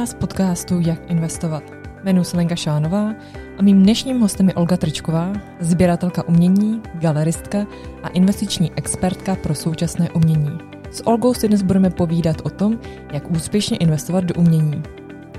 [0.00, 1.62] vás podcastu Jak investovat.
[2.04, 3.14] Jmenuji se Lenka Šánová
[3.58, 7.66] a mým dnešním hostem je Olga Tričková, sběratelka umění, galeristka
[8.02, 10.58] a investiční expertka pro současné umění.
[10.90, 12.78] S Olgou si dnes budeme povídat o tom,
[13.12, 14.82] jak úspěšně investovat do umění.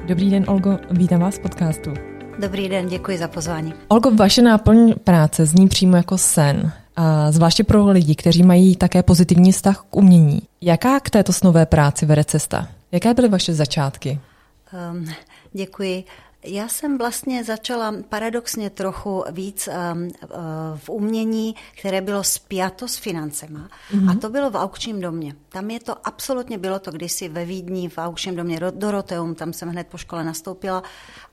[0.07, 1.93] Dobrý den, Olgo, vítám vás v podcastu.
[2.39, 3.73] Dobrý den, děkuji za pozvání.
[3.87, 9.03] Olgo, vaše náplň práce zní přímo jako sen, a zvláště pro lidi, kteří mají také
[9.03, 10.41] pozitivní vztah k umění.
[10.61, 12.67] Jaká k této snové práci vede cesta?
[12.91, 14.19] Jaké byly vaše začátky?
[14.91, 15.13] Um,
[15.51, 16.03] děkuji.
[16.43, 20.09] Já jsem vlastně začala paradoxně trochu víc um, uh,
[20.75, 23.69] v umění, které bylo spjato s financema.
[23.91, 24.11] Mm-hmm.
[24.11, 25.35] A to bylo v aukčním domě.
[25.49, 29.69] Tam je to absolutně, bylo to kdysi ve Vídni, v aukčním domě Doroteum, tam jsem
[29.69, 30.83] hned po škole nastoupila.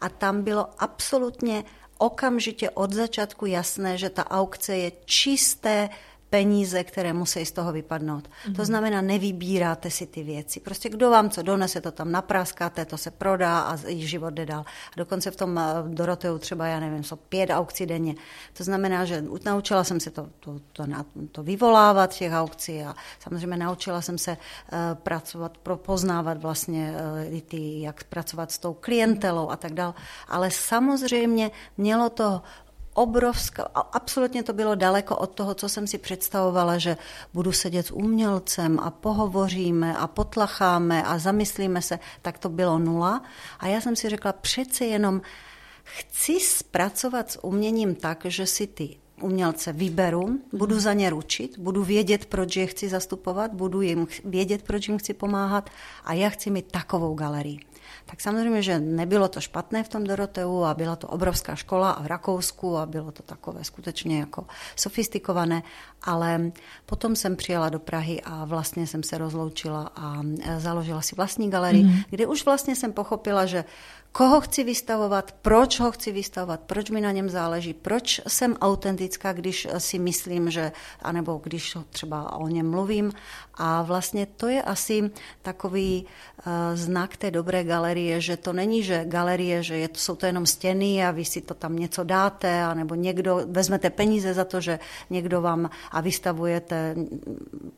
[0.01, 1.65] A tam bylo absolutně
[1.99, 5.89] okamžitě od začátku jasné, že ta aukce je čisté
[6.31, 8.29] peníze, které musí z toho vypadnout.
[8.29, 8.57] Mm-hmm.
[8.57, 10.61] To znamená, nevybíráte si ty věci.
[10.61, 14.61] Prostě kdo vám co donese, to tam napráskáte, to se prodá a život jde dál.
[14.61, 18.15] A dokonce v tom eh, Doroteu třeba, já nevím, jsou pět aukcí denně.
[18.53, 20.85] To znamená, že naučila jsem se to, to, to,
[21.33, 26.95] to vyvolávat těch aukcí a samozřejmě naučila jsem se uh, pracovat, poznávat vlastně
[27.33, 29.95] uh, ty, jak pracovat s tou klientelou a tak dále.
[30.29, 32.43] Ale samozřejmě mělo to
[32.99, 36.97] obrovská, absolutně to bylo daleko od toho, co jsem si představovala, že
[37.35, 43.23] budu sedět s umělcem a pohovoříme a potlacháme a zamyslíme se, tak to bylo nula.
[43.61, 45.21] A já jsem si řekla, přece jenom
[45.85, 51.85] chci zpracovat s uměním tak, že si ty umělce vyberu, budu za ně ručit, budu
[51.85, 55.71] vědět, proč je chci zastupovat, budu jim vědět, proč jim chci pomáhat
[56.05, 57.61] a já chci mít takovou galerii.
[58.11, 62.03] Tak samozřejmě, že nebylo to špatné v tom Doroteu a byla to obrovská škola a
[62.03, 64.47] v Rakousku a bylo to takové skutečně jako
[64.77, 65.63] sofistikované,
[66.03, 66.53] ale
[66.87, 70.23] potom jsem přijela do Prahy a vlastně jsem se rozloučila a
[70.59, 72.01] založila si vlastní galerii, mm.
[72.11, 73.65] kde už vlastně jsem pochopila, že
[74.13, 79.33] koho chci vystavovat, proč ho chci vystavovat, proč mi na něm záleží, proč jsem autentická,
[79.33, 83.13] když si myslím, že, anebo když třeba o něm mluvím.
[83.55, 85.11] A vlastně to je asi
[85.43, 90.27] takový uh, znak té dobré galerie, že to není, že galerie, že je, jsou to
[90.27, 94.61] jenom stěny a vy si to tam něco dáte, anebo někdo, vezmete peníze za to,
[94.61, 94.79] že
[95.11, 96.97] někdo vám a vystavujete.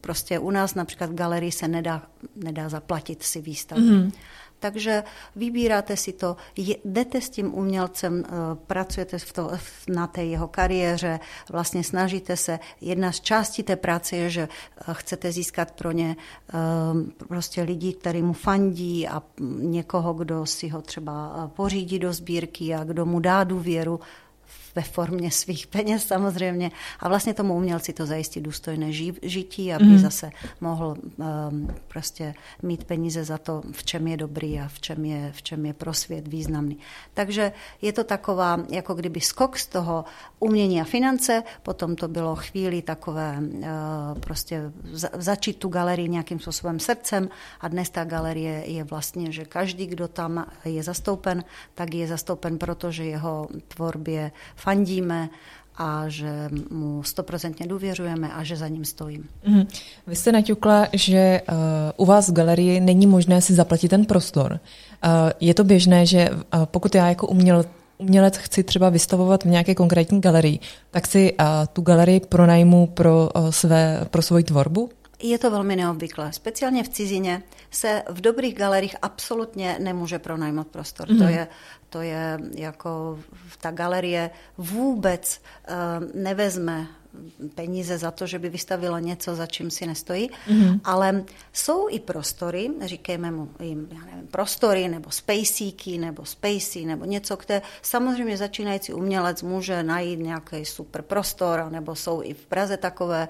[0.01, 2.03] Prostě u nás například v galerii se nedá,
[2.37, 3.81] nedá zaplatit si výstavu.
[3.81, 4.13] Mm-hmm.
[4.61, 5.05] Takže
[5.37, 6.37] vybíráte si to,
[6.85, 8.31] jdete s tím umělcem, eh,
[8.67, 9.51] pracujete v to,
[9.89, 12.59] na té jeho kariéře, vlastně snažíte se.
[12.81, 16.55] Jedna z částí té práce je, že eh, chcete získat pro ně eh,
[17.29, 19.23] prostě lidi, který mu fandí a
[19.59, 24.01] někoho, kdo si ho třeba pořídí do sbírky a kdo mu dá důvěru
[24.75, 26.71] ve formě svých peněz samozřejmě
[27.01, 28.93] a vlastně tomu umělci to zajistit důstojné
[29.23, 29.99] žití, aby mm.
[29.99, 35.05] zase mohl um, prostě mít peníze za to, v čem je dobrý a v čem
[35.05, 36.79] je, v čem je pro svět významný.
[37.15, 40.05] Takže je to taková, jako kdyby skok z toho
[40.39, 46.39] umění a finance, potom to bylo chvíli takové uh, prostě za, začít tu galerii nějakým
[46.39, 47.29] způsobem srdcem
[47.61, 51.45] a dnes ta galerie je vlastně, že každý, kdo tam je zastoupen,
[51.75, 55.29] tak je zastoupen proto, že jeho tvorbě fandíme
[55.77, 59.29] a že mu stoprocentně důvěřujeme a že za ním stojím.
[59.47, 59.63] Mm.
[60.07, 61.57] Vy jste naťukla, že uh,
[61.97, 64.53] u vás v galerii není možné si zaplatit ten prostor.
[64.53, 65.11] Uh,
[65.41, 67.65] je to běžné, že uh, pokud já jako uměl,
[67.99, 70.59] umělec chci třeba vystavovat v nějaké konkrétní galerii,
[70.91, 74.91] tak si uh, tu galerii pronajmu pro, uh, své, pro svoji tvorbu?
[75.23, 76.33] Je to velmi neobvyklé.
[76.33, 81.11] Speciálně v cizině se v dobrých galeriích absolutně nemůže pronajmout prostor.
[81.11, 81.19] Mm.
[81.19, 81.33] To, mhm.
[81.33, 81.49] je,
[81.89, 83.19] to je jako
[83.61, 86.87] ta galerie vůbec uh, nevezme
[87.55, 90.81] peníze za to, že by vystavila něco, za čím si nestojí, mm-hmm.
[90.85, 97.05] ale jsou i prostory, říkejme mu jim, já nevím, prostory nebo spacíky nebo spacey nebo
[97.05, 102.77] něco, které samozřejmě začínající umělec může najít nějaký super prostor, nebo jsou i v Praze
[102.77, 103.29] takové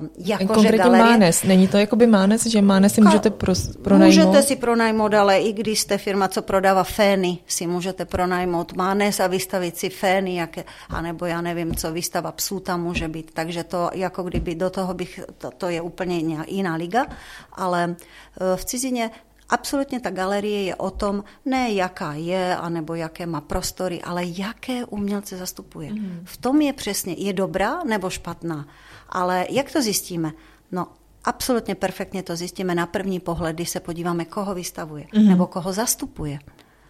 [0.00, 1.04] uh, jakože galerie.
[1.04, 4.26] Mánes, není to jakoby Mánes, že Mánes si můžete pros- pronajmout?
[4.26, 9.20] Můžete si pronajmout, ale i když jste firma, co prodává fény, si můžete pronajmout Mánes
[9.20, 13.30] a vystavit si fény, jaké, anebo já nevím, co výstava psů tam může může být.
[13.34, 17.06] Takže to jako kdyby do toho bych, to, to je úplně jiná liga,
[17.52, 19.10] ale e, v cizině
[19.48, 24.84] Absolutně ta galerie je o tom, ne jaká je, anebo jaké má prostory, ale jaké
[24.84, 25.92] umělce zastupuje.
[25.92, 26.24] Mm.
[26.24, 28.66] V tom je přesně, je dobrá nebo špatná.
[29.08, 30.32] Ale jak to zjistíme?
[30.72, 30.86] No,
[31.24, 35.28] absolutně perfektně to zjistíme na první pohled, když se podíváme, koho vystavuje mm.
[35.28, 36.38] nebo koho zastupuje.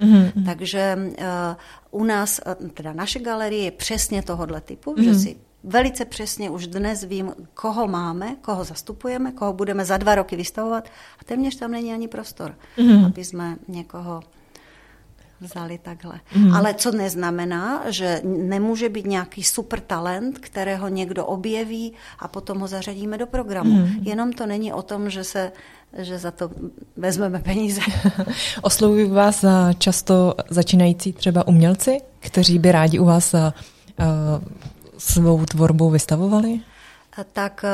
[0.00, 0.44] Mm-hmm.
[0.46, 2.40] Takže uh, u nás,
[2.74, 5.04] teda naše galerie je přesně tohohle typu, mm-hmm.
[5.04, 10.14] že si velice přesně už dnes vím, koho máme, koho zastupujeme, koho budeme za dva
[10.14, 10.88] roky vystavovat
[11.20, 13.06] a téměř tam není ani prostor, mm-hmm.
[13.06, 14.22] aby jsme někoho
[15.40, 16.20] vzali takhle.
[16.36, 16.54] Mm.
[16.54, 22.66] Ale co neznamená, že nemůže být nějaký super talent, kterého někdo objeví a potom ho
[22.66, 23.70] zařadíme do programu.
[23.70, 23.88] Mm.
[24.02, 25.52] Jenom to není o tom, že se
[25.98, 26.50] že za to
[26.96, 27.80] vezmeme peníze.
[28.62, 29.44] Oslovují vás
[29.78, 33.40] často začínající třeba umělci, kteří by rádi u vás uh,
[34.98, 36.60] svou tvorbou vystavovali?
[37.32, 37.64] Tak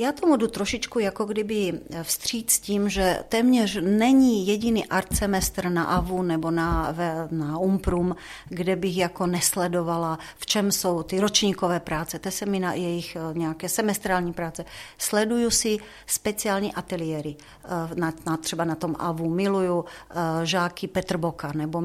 [0.00, 5.84] já tomu jdu trošičku jako kdyby vstříc tím, že téměř není jediný art semestr na
[5.84, 6.94] AVU nebo na,
[7.30, 8.16] na Umprum,
[8.48, 13.68] kde bych jako nesledovala, v čem jsou ty ročníkové práce, te semina, jejich eh, nějaké
[13.68, 14.64] semestrální práce.
[14.98, 17.36] Sleduju si speciální ateliéry.
[17.64, 20.14] Eh, na, na, třeba na tom AVU miluju eh,
[20.46, 21.82] žáky Petr Boka, nebo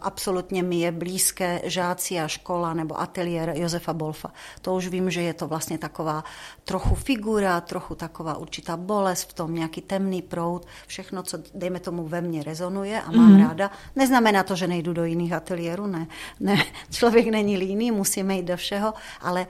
[0.00, 4.32] absolutně mi je blízké žáci a škola nebo ateliér Josefa Bolfa.
[4.60, 6.24] To už vím, že je to vlastně taková
[6.64, 12.08] trochu figura, trochu taková určitá bolest v tom, nějaký temný proud, všechno, co, dejme tomu,
[12.08, 13.48] ve mně rezonuje a mám mm.
[13.48, 13.70] ráda.
[13.96, 16.06] Neznamená to, že nejdu do jiných ateliérů, ne,
[16.40, 19.46] ne, člověk není líný, musíme jít do všeho, ale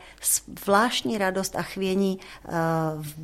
[0.65, 2.53] zvláštní radost a chvění uh,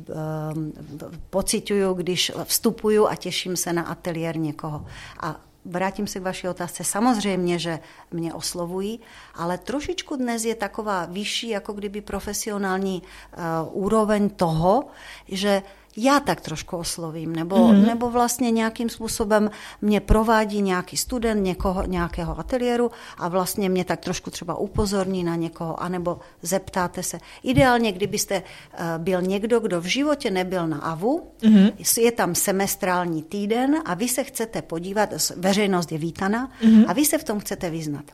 [0.09, 4.85] uh, pocituju, když vstupuju a těším se na ateliér někoho.
[5.19, 6.83] A vrátím se k vaší otázce.
[6.83, 7.79] Samozřejmě, že
[8.11, 8.99] mě oslovují,
[9.35, 14.87] ale trošičku dnes je taková vyšší, jako kdyby profesionální uh, úroveň toho,
[15.27, 15.63] že
[15.97, 17.87] já tak trošku oslovím, nebo, mm-hmm.
[17.87, 19.51] nebo vlastně nějakým způsobem
[19.81, 25.35] mě provádí nějaký student někoho, nějakého ateliéru a vlastně mě tak trošku třeba upozorní na
[25.35, 27.19] někoho, anebo zeptáte se.
[27.43, 32.01] Ideálně, kdybyste uh, byl někdo, kdo v životě nebyl na AVU, mm-hmm.
[32.01, 36.85] je tam semestrální týden a vy se chcete podívat, veřejnost je vítaná, mm-hmm.
[36.87, 38.05] a vy se v tom chcete vyznat.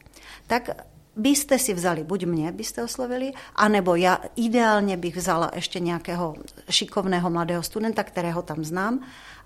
[0.48, 0.70] Tak
[1.20, 6.36] byste si vzali, buď mě byste oslovili, anebo já ideálně bych vzala ještě nějakého
[6.70, 9.00] šikovného mladého studenta, kterého tam znám,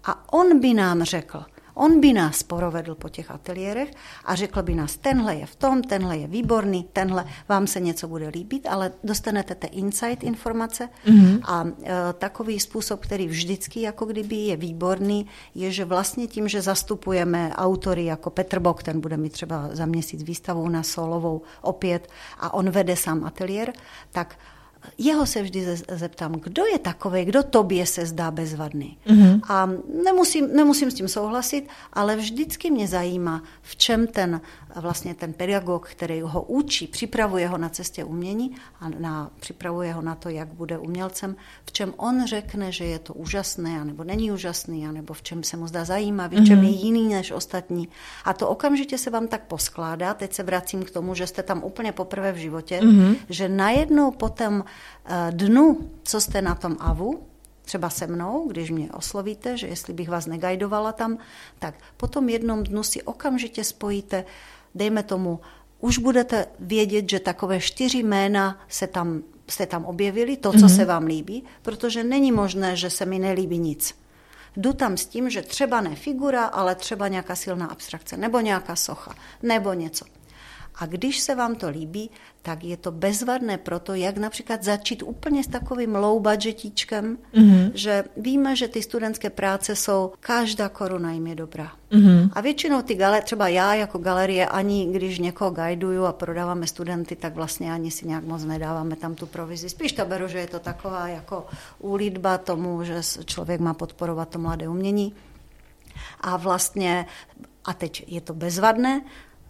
[0.04, 3.92] a on by nám řekl, On by nás porovedl po těch ateliérech
[4.25, 8.08] a řekl by nás, tenhle je v tom, tenhle je výborný, tenhle vám se něco
[8.08, 11.40] bude líbit, ale dostanete te insight informace mm-hmm.
[11.44, 15.25] a e, takový způsob, který vždycky jako kdyby je výborný,
[15.56, 19.86] je, že vlastně tím, že zastupujeme autory jako Petr Bok, ten bude mít třeba za
[19.86, 22.08] měsíc výstavu na solovou opět
[22.40, 23.74] a on vede sám ateliér,
[24.12, 24.36] tak
[24.97, 28.97] jeho se vždy zeptám, kdo je takový, kdo tobě se zdá bezvadný.
[29.07, 29.41] Mm-hmm.
[29.50, 29.69] A
[30.03, 34.41] nemusím, nemusím s tím souhlasit, ale vždycky mě zajímá, v čem ten
[34.75, 40.01] vlastně ten pedagog, který ho učí, připravuje ho na cestě umění a na, připravuje ho
[40.01, 41.35] na to, jak bude umělcem,
[41.65, 45.57] v čem on řekne, že je to úžasné, anebo není úžasný, anebo v čem se
[45.57, 46.63] mu zdá zajímavý, v čem mm-hmm.
[46.63, 47.88] je jiný než ostatní.
[48.25, 51.63] A to okamžitě se vám tak poskládá, teď se vracím k tomu, že jste tam
[51.63, 53.15] úplně poprvé v životě, mm-hmm.
[53.30, 54.73] že najednou po tom eh,
[55.31, 57.24] dnu, co jste na tom AVU,
[57.66, 61.18] třeba se mnou, když mě oslovíte, že jestli bych vás negajdovala tam,
[61.60, 64.25] tak potom jednom dnu si okamžitě spojíte
[64.75, 65.40] dejme tomu,
[65.80, 70.76] už budete vědět, že takové čtyři jména se tam, se tam objevily, to, co mm-hmm.
[70.76, 73.96] se vám líbí, protože není možné, že se mi nelíbí nic.
[74.58, 78.76] Jdu tam s tím, že třeba ne figura, ale třeba nějaká silná abstrakce, nebo nějaká
[78.76, 80.06] socha, nebo něco.
[80.75, 82.10] A když se vám to líbí,
[82.42, 87.72] tak je to bezvadné pro to, jak například začít úplně s takovým low budgetíčkem, mm-hmm.
[87.74, 91.71] že víme, že ty studentské práce jsou, každá koruna jim je dobrá.
[91.92, 92.30] Mm-hmm.
[92.33, 97.16] A většinou ty galerie, třeba já jako galerie, ani když někoho guiduju a prodáváme studenty,
[97.16, 99.69] tak vlastně ani si nějak moc nedáváme tam tu provizi.
[99.69, 101.45] Spíš to beru, že je to taková jako
[101.80, 105.14] úlitba tomu, že člověk má podporovat to mladé umění.
[106.21, 107.06] A vlastně,
[107.66, 109.02] a teď je to bezvadné,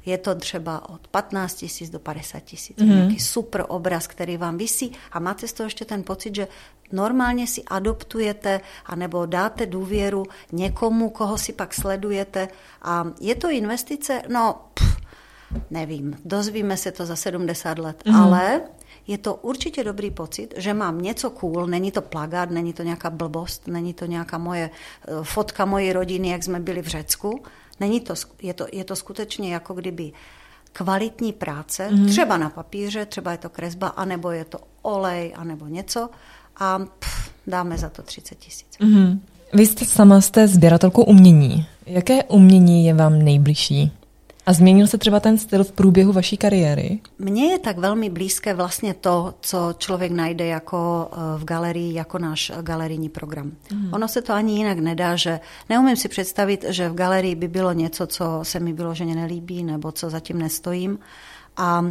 [0.06, 2.78] je to třeba od 15 tisíc do 50 tisíc.
[2.78, 2.96] Mm-hmm.
[2.96, 6.48] Nějaký super obraz, který vám visí a máte z toho ještě ten pocit, že
[6.92, 12.48] normálně si adoptujete anebo dáte důvěru někomu, koho si pak sledujete.
[12.82, 14.22] A je to investice?
[14.30, 14.98] No, pff,
[15.72, 18.24] nevím, dozvíme se to za 70 let, mm-hmm.
[18.24, 18.62] ale
[19.08, 23.10] je to určitě dobrý pocit, že mám něco cool, není to plagát, není to nějaká
[23.10, 27.44] blbost, není to nějaká moje eh, fotka mojej rodiny, jak jsme byli v Řecku,
[27.80, 30.12] Není to, je, to, je to skutečně jako kdyby
[30.74, 32.10] kvalitní práce, mm-hmm.
[32.10, 36.10] třeba na papíře, třeba je to kresba, anebo je to olej, anebo něco
[36.58, 38.78] a pff, dáme za to 30 tisíc.
[38.80, 39.20] Mm-hmm.
[39.54, 41.66] Vy jste sama jste sběratelkou umění.
[41.86, 43.92] Jaké umění je vám nejbližší?
[44.46, 47.00] A změnil se třeba ten styl v průběhu vaší kariéry?
[47.20, 52.20] Mně je tak velmi blízké vlastně to, co člověk najde jako eh, v galerii, jako
[52.20, 53.52] náš galerijní program.
[53.72, 53.94] Mm.
[53.94, 57.74] Ono se to ani jinak nedá, že neumím si představit, že v galerii by bylo
[57.74, 61.00] něco, co se mi vyloženě nelíbí, nebo co zatím nestojím.
[61.58, 61.86] A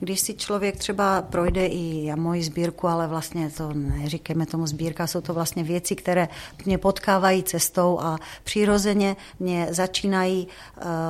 [0.00, 5.06] když si člověk třeba projde i já moji sbírku, ale vlastně to neříkejme tomu sbírka,
[5.06, 6.28] jsou to vlastně věci, které
[6.64, 10.48] mě potkávají cestou a přirozeně mě začínají,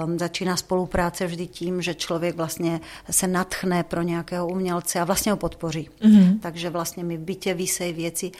[0.04, 5.32] um, začíná spolupráce vždy tím, že člověk vlastně se natchne pro nějakého umělce a vlastně
[5.32, 5.90] ho podpoří.
[6.00, 6.38] Mm-hmm.
[6.40, 8.32] Takže vlastně mi v bytě vysejí věci,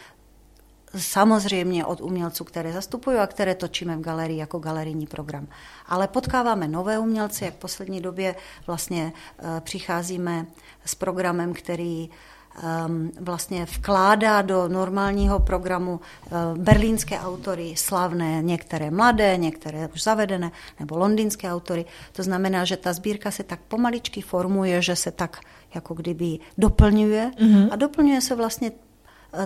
[0.97, 5.47] samozřejmě od umělců, které zastupují a které točíme v galerii jako galerijní program.
[5.87, 8.35] Ale potkáváme nové umělce, jak v poslední době
[8.67, 10.45] vlastně uh, přicházíme
[10.85, 12.09] s programem, který
[12.87, 20.51] um, vlastně vkládá do normálního programu uh, berlínské autory, slavné, některé mladé, některé už zavedené,
[20.79, 21.85] nebo londýnské autory.
[22.11, 25.39] To znamená, že ta sbírka se tak pomaličky formuje, že se tak
[25.75, 27.67] jako kdyby doplňuje mm-hmm.
[27.71, 28.88] a doplňuje se vlastně Eh,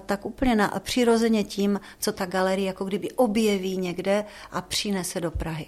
[0.05, 5.31] tak úplně na, přirozeně tím, co ta galerie jako kdyby objeví někde a přinese do
[5.31, 5.65] Prahy.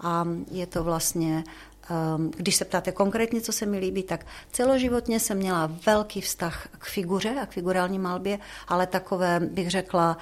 [0.00, 1.44] A je to vlastně,
[1.90, 6.68] ehm, když se ptáte konkrétně, co se mi líbí, tak celoživotně jsem měla velký vztah
[6.78, 8.38] k figuře a k figurální malbě,
[8.68, 10.18] ale takové, bych řekla,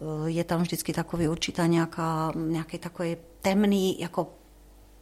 [0.00, 4.26] eh, je tam vždycky takový určitá nějaká, nějaký takový temný jako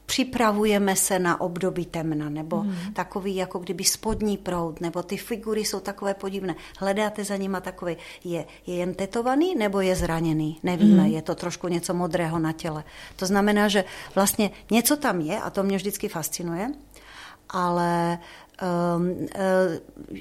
[0.07, 2.77] připravujeme se na období temna, nebo mm.
[2.93, 6.55] takový jako kdyby spodní proud, nebo ty figury jsou takové podivné.
[6.79, 10.59] Hledáte za nima takové, je, je jen tetovaný, nebo je zraněný?
[10.63, 11.11] Nevíme, mm.
[11.11, 12.85] je to trošku něco modrého na těle.
[13.17, 13.85] To znamená, že
[14.15, 16.73] vlastně něco tam je a to mě vždycky fascinuje,
[17.49, 18.19] ale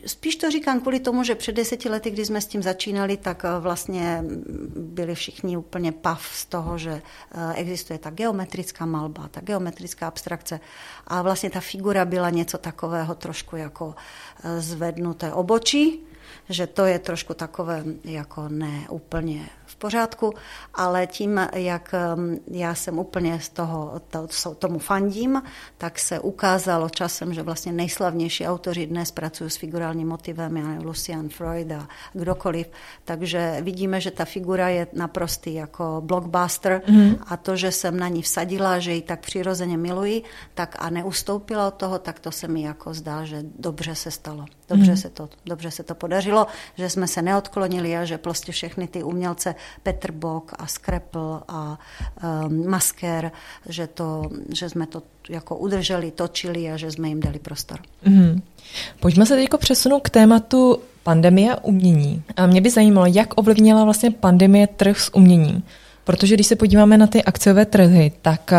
[0.05, 3.45] spíš to říkám kvůli tomu, že před deseti lety, kdy jsme s tím začínali, tak
[3.45, 4.23] eh, vlastně
[4.75, 7.01] byli všichni úplně pav z toho, že
[7.31, 10.59] eh, existuje ta geometrická malba, ta geometrická abstrakce.
[11.07, 13.95] A vlastně ta figura byla něco takového trošku jako
[14.59, 16.03] zvednuté obočí,
[16.49, 20.33] že to je trošku takové jako ne úplně v pořádku,
[20.73, 25.41] ale tím, jak um, já jsem úplně z toho, to, tomu fandím,
[25.77, 30.87] tak se ukázalo časem, že vlastně nejslavnější autoři dnes pracují s figurálním motivem, já nevím,
[30.87, 32.67] Lucian Freud a kdokoliv,
[33.05, 37.15] takže vidíme, že ta figura je naprostý jako blockbuster mm.
[37.27, 41.67] a to, že jsem na ní vsadila, že ji tak přirozeně miluji, tak a neustoupila
[41.67, 44.45] od toho, tak to se mi jako zdá, že dobře se stalo.
[44.69, 44.97] Dobře, mm.
[44.97, 49.03] se, to, dobře se to podařilo, že jsme se neodklonili a že prostě všechny ty
[49.03, 51.79] umělce Petr Bok a Skrepl a
[52.45, 53.31] um, Masker,
[53.69, 57.79] že, to, že jsme to jako udrželi, točili a že jsme jim dali prostor.
[58.05, 58.41] Mm.
[58.99, 62.23] Pojďme se teď přesunout k tématu pandemie umění.
[62.37, 65.63] A mě by zajímalo, jak ovlivnila vlastně pandemie trh s uměním.
[66.03, 68.57] Protože když se podíváme na ty akciové trhy, tak uh,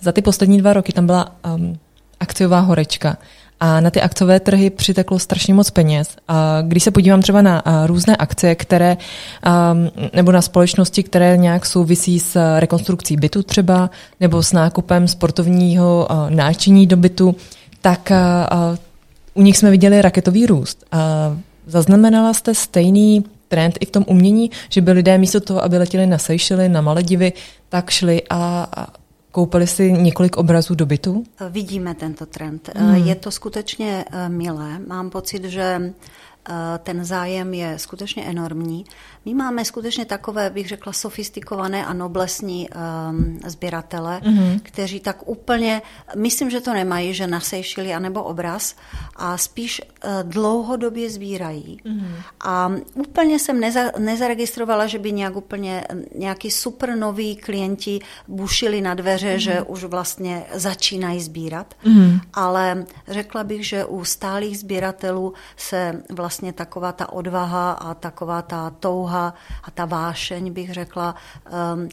[0.00, 1.78] za ty poslední dva roky tam byla um,
[2.20, 3.16] akciová horečka
[3.64, 6.08] a na ty akciové trhy přiteklo strašně moc peněz.
[6.28, 8.96] A když se podívám třeba na různé akce, které,
[10.12, 13.90] nebo na společnosti, které nějak souvisí s rekonstrukcí bytu třeba,
[14.20, 17.36] nebo s nákupem sportovního náčiní do bytu,
[17.80, 18.12] tak
[19.34, 20.84] u nich jsme viděli raketový růst.
[21.66, 26.06] Zaznamenala jste stejný trend i v tom umění, že by lidé místo toho, aby letěli
[26.06, 27.32] na Seychely, na Maledivy,
[27.68, 28.68] tak šli a
[29.34, 31.24] Koupili si několik obrazů do bytu?
[31.50, 32.70] Vidíme tento trend.
[32.76, 32.94] Hmm.
[32.94, 34.78] Je to skutečně eh, milé.
[34.86, 35.92] Mám pocit, že
[36.48, 38.84] eh, ten zájem je skutečně enormní.
[39.24, 44.60] My máme skutečně takové, bych řekla, sofistikované a noblesní um, sběratele, mm-hmm.
[44.62, 45.82] kteří tak úplně,
[46.16, 48.76] myslím, že to nemají, že nasejšili anebo obraz
[49.16, 51.80] a spíš uh, dlouhodobě sbírají.
[51.84, 52.14] Mm-hmm.
[52.44, 58.94] A úplně jsem neza, nezaregistrovala, že by nějak úplně nějaký super noví klienti bušili na
[58.94, 59.38] dveře, mm-hmm.
[59.38, 62.20] že už vlastně začínají sbírat, mm-hmm.
[62.34, 68.70] ale řekla bych, že u stálých sběratelů se vlastně taková ta odvaha a taková ta
[68.70, 71.14] touha touha a ta vášeň, bych řekla,
[71.74, 71.88] um,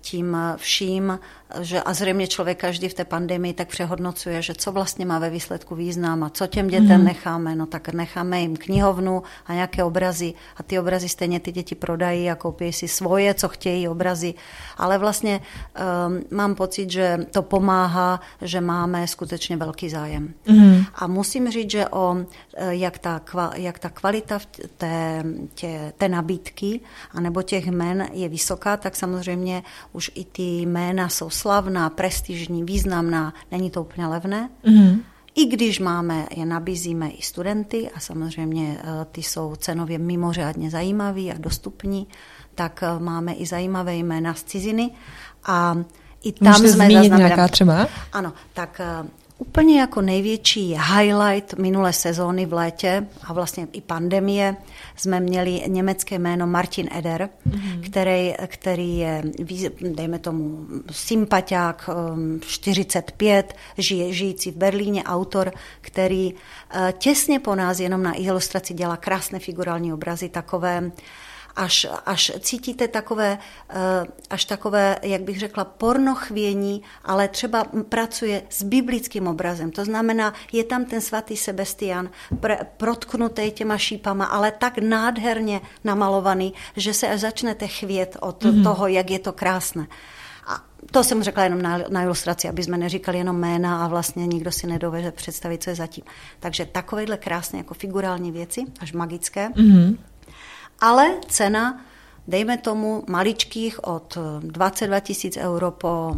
[0.00, 1.18] tím vším,
[1.60, 5.30] že a zřejmě člověk každý v té pandemii tak přehodnocuje, že co vlastně má ve
[5.30, 7.04] výsledku význam a co těm dětem mm.
[7.04, 11.74] necháme, no tak necháme jim knihovnu a nějaké obrazy a ty obrazy stejně ty děti
[11.74, 14.34] prodají a koupí si svoje, co chtějí obrazy,
[14.76, 20.34] ale vlastně um, mám pocit, že to pomáhá, že máme skutečně velký zájem.
[20.48, 20.84] Mm.
[20.94, 22.16] A musím říct, že o,
[22.56, 23.20] eh, jak, ta,
[23.54, 24.38] jak ta kvalita
[24.76, 25.24] té,
[25.54, 26.80] tě, té nabídky
[27.12, 29.62] anebo těch men je vysoká, tak samozřejmě
[29.92, 34.48] už i ty jména jsou slavná, prestižní, významná, není to úplně levné.
[34.64, 35.00] Mm-hmm.
[35.34, 41.32] I když máme, je nabízíme i studenty a samozřejmě eh, ty jsou cenově mimořádně zajímaví
[41.32, 42.06] a dostupní,
[42.54, 44.90] tak eh, máme i zajímavé jména z ciziny
[45.44, 45.76] a
[46.22, 47.86] i tam Můžete jsme zmínit nějaká třeba?
[48.12, 54.56] Ano, tak eh, Úplně jako největší highlight minulé sezóny v létě a vlastně i pandemie
[54.96, 57.80] jsme měli německé jméno Martin Eder, mm-hmm.
[57.90, 59.22] který, který je,
[59.80, 61.90] dejme tomu, sympatiák,
[62.40, 66.34] 45, žije, žijící v Berlíně, autor, který
[66.98, 70.90] těsně po nás jenom na ilustraci dělá krásné figurální obrazy, takové
[71.56, 73.38] až, až cítíte takové,
[73.70, 73.74] eh,
[74.30, 79.70] až takové, jak bych řekla, pornochvění, ale třeba pracuje s biblickým obrazem.
[79.70, 86.54] To znamená, je tam ten svatý Sebastian pr- protknutý těma šípama, ale tak nádherně namalovaný,
[86.76, 88.62] že se až začnete chvět od mm-hmm.
[88.62, 89.86] toho, jak je to krásné.
[90.46, 94.26] A to jsem řekla jenom na, na ilustraci, aby jsme neříkali jenom jména a vlastně
[94.26, 96.04] nikdo si nedoveže představit, co je zatím.
[96.40, 99.48] Takže takovéhle krásné jako figurální věci, až magické.
[99.48, 99.96] Mm-hmm
[100.84, 101.80] ale cena,
[102.28, 106.16] dejme tomu, maličkých od 22 tisíc euro po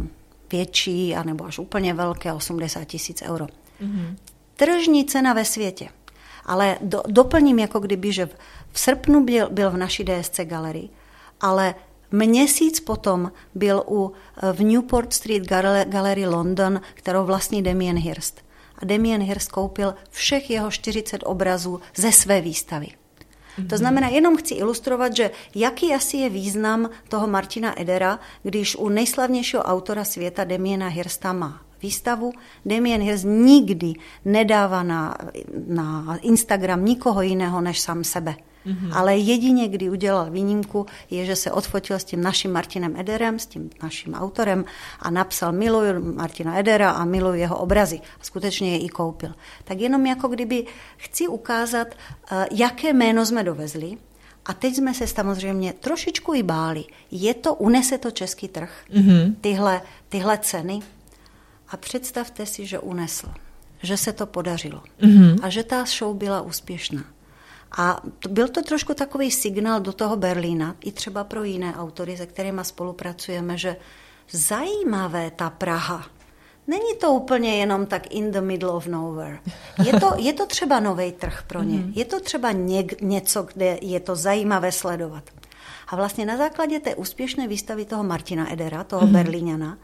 [0.51, 3.45] větší, anebo až úplně velké 80 tisíc euro.
[3.45, 4.15] Mm-hmm.
[4.55, 5.89] Tržní cena ve světě.
[6.45, 8.35] Ale do, doplním jako kdyby, že v,
[8.71, 10.89] v srpnu byl, byl v naší DSC galerii,
[11.41, 11.75] ale
[12.11, 14.11] Měsíc potom byl u,
[14.53, 15.43] v Newport Street
[15.85, 18.41] Gallery London, kterou vlastní Damien Hirst.
[18.77, 22.87] A Damien Hirst koupil všech jeho 40 obrazů ze své výstavy.
[23.69, 28.89] To znamená, jenom chci ilustrovat, že jaký asi je význam toho Martina Edera, když u
[28.89, 32.31] nejslavnějšího autora světa Demiena Hirsta má výstavu.
[32.65, 33.93] Damien Hirst nikdy
[34.25, 35.17] nedává na,
[35.67, 38.35] na Instagram nikoho jiného než sám sebe.
[38.67, 38.89] Mm-hmm.
[38.93, 43.45] Ale jedině, kdy udělal výjimku, je, že se odfotil s tím naším Martinem Ederem, s
[43.45, 44.65] tím naším autorem
[44.99, 47.99] a napsal miluji Martina Edera a miluji jeho obrazy.
[48.19, 49.33] A skutečně je i koupil.
[49.63, 50.65] Tak jenom jako kdyby
[50.97, 51.87] chci ukázat,
[52.31, 53.97] eh, jaké jméno jsme dovezli,
[54.47, 56.83] a teď jsme se samozřejmě trošičku i báli.
[57.11, 59.35] Je to, unese to český trh, mm-hmm.
[59.41, 60.79] tyhle, tyhle ceny?
[61.69, 63.27] A představte si, že unesl,
[63.83, 65.39] že se to podařilo mm-hmm.
[65.41, 67.03] a že ta show byla úspěšná.
[67.71, 72.17] A to, byl to trošku takový signál do toho Berlína, i třeba pro jiné autory,
[72.17, 73.77] se kterými spolupracujeme, že
[74.31, 76.05] zajímavé ta Praha.
[76.67, 79.39] Není to úplně jenom tak in the middle of nowhere.
[79.83, 81.77] Je to, je to třeba nový trh pro ně.
[81.77, 81.91] Mm-hmm.
[81.95, 85.23] Je to třeba něk, něco, kde je to zajímavé sledovat.
[85.87, 89.11] A vlastně na základě té úspěšné výstavy toho Martina Edera, toho mm-hmm.
[89.11, 89.77] Berlíňana,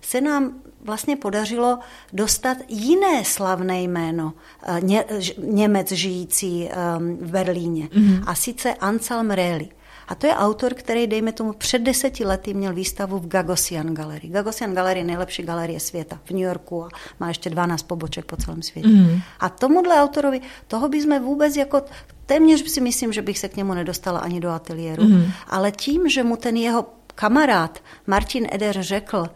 [0.00, 1.78] se nám vlastně podařilo
[2.12, 4.32] dostat jiné slavné jméno
[4.62, 5.04] eh, ně,
[5.38, 7.86] Němec žijící um, v Berlíně.
[7.86, 8.24] Mm-hmm.
[8.26, 9.68] A sice Anselm Rehli.
[10.10, 14.28] A to je autor, který, dejme tomu, před deseti lety měl výstavu v Gagosian Gallery.
[14.28, 16.88] Gagosian Gallery je nejlepší galerie světa v New Yorku a
[17.20, 18.88] má ještě 12 poboček po celém světě.
[18.88, 19.20] Mm.
[19.40, 21.82] A tomuhle autorovi, toho bychom vůbec jako
[22.26, 25.04] téměř si myslím, že bych se k němu nedostala ani do ateliéru.
[25.04, 25.24] Mm.
[25.48, 29.26] Ale tím, že mu ten jeho kamarád Martin Eder řekl,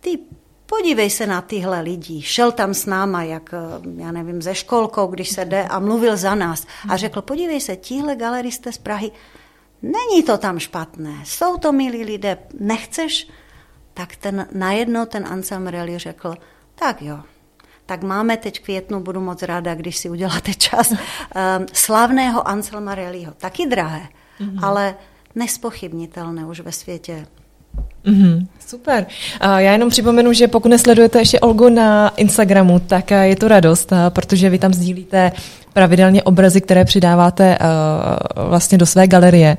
[0.00, 0.18] ty
[0.66, 2.22] podívej se na tyhle lidi.
[2.22, 6.16] Šel tam s náma, jak, eh, já nevím, ze školkou, když se jde a mluvil
[6.16, 6.66] za nás.
[6.88, 9.10] A řekl, podívej se, tihle galeristé z Prahy,
[9.82, 13.28] není to tam špatné, jsou to milí lidé, nechceš?
[13.94, 16.34] Tak ten najednou ten Anselm Rally řekl,
[16.74, 17.18] tak jo,
[17.86, 20.98] tak máme teď květnu, budu moc ráda, když si uděláte čas, um,
[21.72, 23.32] slavného Anselma Rellyho.
[23.32, 24.08] Taky drahé,
[24.40, 24.64] mm-hmm.
[24.64, 24.96] ale
[25.34, 27.26] nespochybnitelné už ve světě
[28.04, 29.06] Mm-hmm, super.
[29.40, 34.50] Já jenom připomenu, že pokud nesledujete ještě Olgu na Instagramu, tak je to radost, protože
[34.50, 35.32] vy tam sdílíte
[35.72, 37.58] pravidelně obrazy, které přidáváte
[38.36, 39.56] vlastně do své galerie.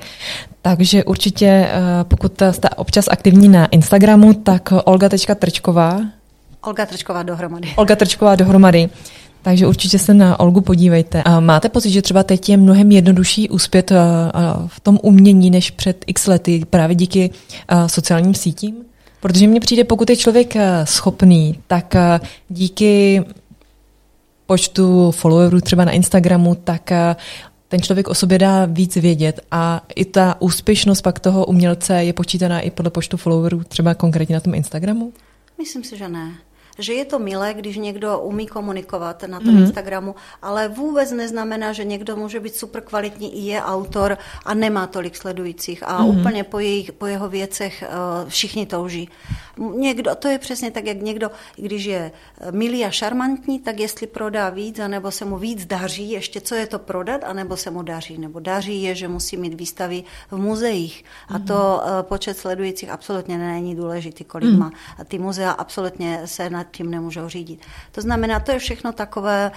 [0.62, 1.70] Takže určitě,
[2.04, 6.02] pokud jste občas aktivní na Instagramu, tak olga.trčková
[6.62, 7.68] Olga Trčková dohromady.
[7.76, 8.90] Olga Trčková dohromady
[9.50, 11.24] takže určitě se na Olgu podívejte.
[11.24, 15.50] A máte pocit, že třeba teď je mnohem jednodušší uspět eh, eh, v tom umění
[15.50, 17.30] než před x lety právě díky
[17.68, 18.76] eh, sociálním sítím?
[19.20, 21.96] Protože mně přijde, pokud je člověk schopný, tak
[22.50, 23.24] díky
[24.46, 26.92] počtu followerů třeba na Instagramu, tak
[27.68, 32.14] ten člověk o sobě dá víc vědět a i ta úspěšnost pak toho umělce je
[32.14, 35.14] počítaná i podle počtu followerů, třeba konkrétně na tom Instagramu?
[35.58, 36.32] Myslím si, že ne
[36.80, 39.62] že je to milé, když někdo umí komunikovat na tom mm.
[39.62, 44.88] Instagramu, ale vůbec neznamená, že někdo může být super kvalitní i je autor a nemá
[44.88, 46.20] tolik sledujících a mm.
[46.20, 49.10] úplně po, jejich, po jeho věcech uh, všichni touží.
[49.76, 52.12] Někdo, to je přesně tak, jak někdo, když je
[52.52, 56.68] milý a šarmantní, tak jestli prodá víc, anebo se mu víc daří, ještě co je
[56.68, 58.18] to prodat, anebo se mu daří.
[58.18, 61.04] Nebo daří je, že musí mít výstavy v muzeích.
[61.28, 61.48] A mhm.
[61.48, 64.60] to uh, počet sledujících absolutně není důležitý, kolik mm.
[64.60, 64.72] má.
[64.98, 67.62] A ty muzea absolutně se nad tím nemůžou řídit.
[67.92, 69.52] To znamená, to je všechno takové...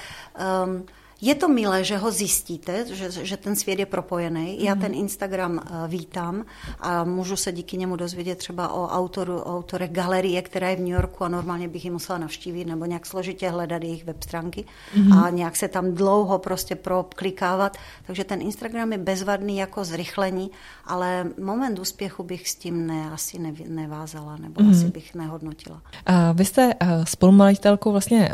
[0.64, 0.86] Um,
[1.22, 4.64] je to milé, že ho zjistíte, že, že ten svět je propojený.
[4.64, 6.44] Já ten Instagram uh, vítám
[6.80, 10.80] a můžu se díky němu dozvědět třeba o autoru, o autorech galerie, která je v
[10.80, 14.64] New Yorku a normálně bych ji musela navštívit nebo nějak složitě hledat jejich web stránky
[14.96, 15.12] mm.
[15.12, 17.76] a nějak se tam dlouho prostě proklikávat.
[18.06, 20.50] Takže ten Instagram je bezvadný jako zrychlení,
[20.85, 24.70] ale moment úspěchu bych s tím ne, asi ne, nevázala nebo mm.
[24.70, 25.82] asi bych nehodnotila.
[26.06, 28.30] A vy jste uh, spolumajitelkou vlastně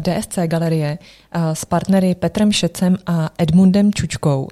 [0.00, 0.98] DSC galerie
[1.54, 1.64] s
[1.98, 4.48] partnery Petrem Šecem a Edmundem Čučkou.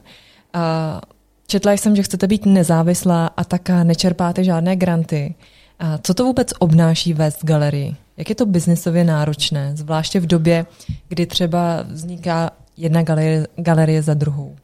[1.47, 5.35] Četla jsem, že chcete být nezávislá a tak nečerpáte žádné granty.
[5.83, 7.97] Uh, co to vůbec obnáší vést galerii?
[8.17, 10.67] Jak je to biznisově náročné, zvláště v době,
[11.09, 14.57] kdy třeba vzniká jedna galerie, galerie za druhou?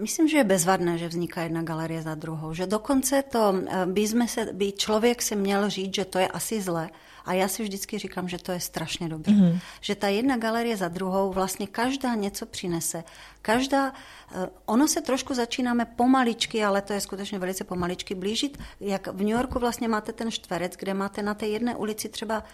[0.00, 2.54] Myslím, že je bezvadné, že vzniká jedna galerie za druhou.
[2.54, 3.54] Že dokonce to
[3.86, 6.90] by, jsme se, by člověk si měl říct, že to je asi zle,
[7.24, 9.32] a já si vždycky říkám, že to je strašně dobré.
[9.32, 9.60] Mm-hmm.
[9.80, 13.04] Že ta jedna galerie za druhou, vlastně každá něco přinese.
[13.42, 13.92] Každá,
[14.34, 18.58] eh, ono se trošku začínáme pomaličky, ale to je skutečně velice pomaličky blížit.
[18.80, 22.44] Jak v New Yorku vlastně máte ten štverec, kde máte na té jedné ulici třeba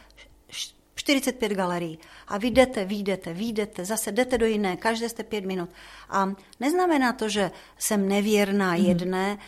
[0.94, 1.98] 45 galerií.
[2.28, 5.70] A vy jdete, vyjdete, vyjdete, zase jdete do jiné, každé jste pět minut.
[6.10, 8.84] A neznamená to, že jsem nevěrná mhm.
[8.84, 9.40] jedné, mm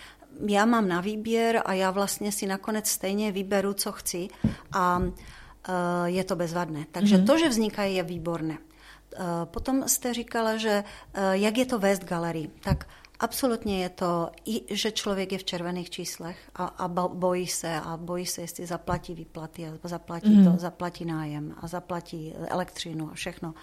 [0.46, 4.28] já mám na výběr a já vlastně si nakonec stejně vyberu, co chci
[4.72, 6.86] a uh, je to bezvadné.
[6.92, 7.26] Takže mm-hmm.
[7.26, 8.58] to, že vznikají, je výborné.
[8.58, 10.84] Uh, potom jste říkala, že
[11.16, 12.50] uh, jak je to vést galerii.
[12.60, 17.80] Tak absolutně je to, i, že člověk je v červených číslech a, a bojí se
[17.80, 20.44] a bojí se, jestli zaplatí výplaty a zaplatí, mm.
[20.44, 23.54] to, zaplatí nájem a zaplatí elektřinu a všechno.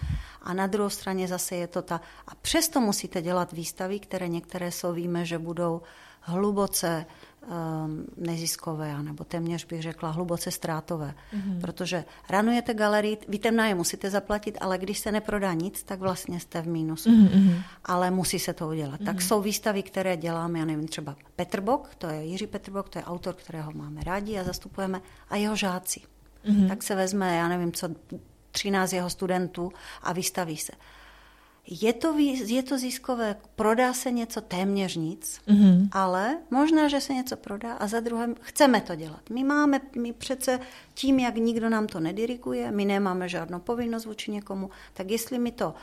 [0.42, 2.00] A na druhou straně zase je to ta...
[2.26, 5.86] A přesto musíte dělat výstavy, které některé jsou, víme, že budou uh,
[6.26, 7.06] hluboce
[7.46, 11.14] um, neziskové, nebo téměř bych řekla hluboce ztrátové.
[11.34, 11.60] Mm-hmm.
[11.60, 16.40] Protože ranujete galerii, vy ten nájem musíte zaplatit, ale když se neprodá nic, tak vlastně
[16.40, 17.10] jste v mínusu.
[17.10, 17.62] Mm-hmm.
[17.84, 19.00] Ale musí se to udělat.
[19.00, 19.04] Mm-hmm.
[19.04, 22.88] Tak jsou výstavy, které děláme, já nevím, třeba Petr Bok, to je Jiří Petr Bok,
[22.88, 26.00] to je autor, kterého máme rádi a zastupujeme, a jeho žáci.
[26.48, 26.68] Mm-hmm.
[26.68, 27.88] Tak se vezme, já nevím, co
[28.50, 30.72] 13 jeho studentů a vystaví se.
[31.68, 35.88] Je to, je to ziskové, prodá se něco téměř nic, mm-hmm.
[35.92, 39.30] ale možná, že se něco prodá a za druhém chceme to dělat.
[39.30, 40.60] My máme, my přece
[40.94, 45.52] tím, jak nikdo nám to nediriguje, my nemáme žádnou povinnost vůči někomu, tak jestli mi
[45.52, 45.74] to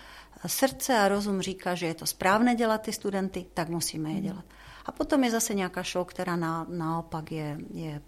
[0.48, 4.24] srdce a rozum říká, že je to správné dělat ty studenty, tak musíme je mhm.
[4.24, 4.46] dělat.
[4.86, 8.02] A potom je zase nějaká show, která na, naopak je, je,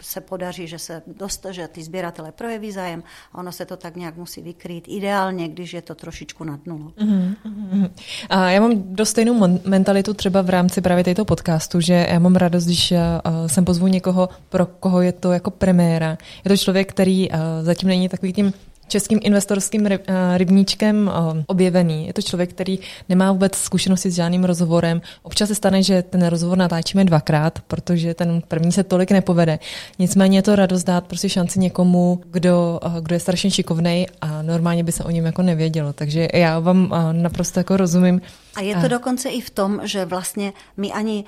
[0.00, 3.96] se podaří, že se dost, že ty sběratele projeví zájem a ono se to tak
[3.96, 4.84] nějak musí vykrýt.
[4.88, 6.92] Ideálně, když je to trošičku nad nulou.
[6.98, 7.90] Mm-hmm.
[8.30, 12.36] A já mám dost stejnou mentalitu třeba v rámci právě této podcastu, že já mám
[12.36, 12.98] radost, když uh,
[13.46, 16.18] sem pozvu někoho, pro koho je to jako premiéra.
[16.44, 18.52] Je to člověk, který uh, zatím není takový tím
[18.92, 19.98] českým investorským eh,
[20.38, 22.06] rybníčkem eh, objevený.
[22.06, 22.78] Je to člověk, který
[23.08, 25.00] nemá vůbec zkušenosti s žádným rozhovorem.
[25.22, 29.58] Občas se stane, že ten rozhovor natáčíme dvakrát, protože ten první se tolik nepovede.
[29.98, 34.42] Nicméně je to radost dát prostě šanci někomu, kdo, eh, kdo je strašně šikovný a
[34.42, 35.92] normálně by se o něm jako nevědělo.
[35.92, 38.20] Takže já vám naprosto jako rozumím.
[38.56, 38.88] A je to a...
[38.88, 41.24] dokonce i v tom, že vlastně my ani,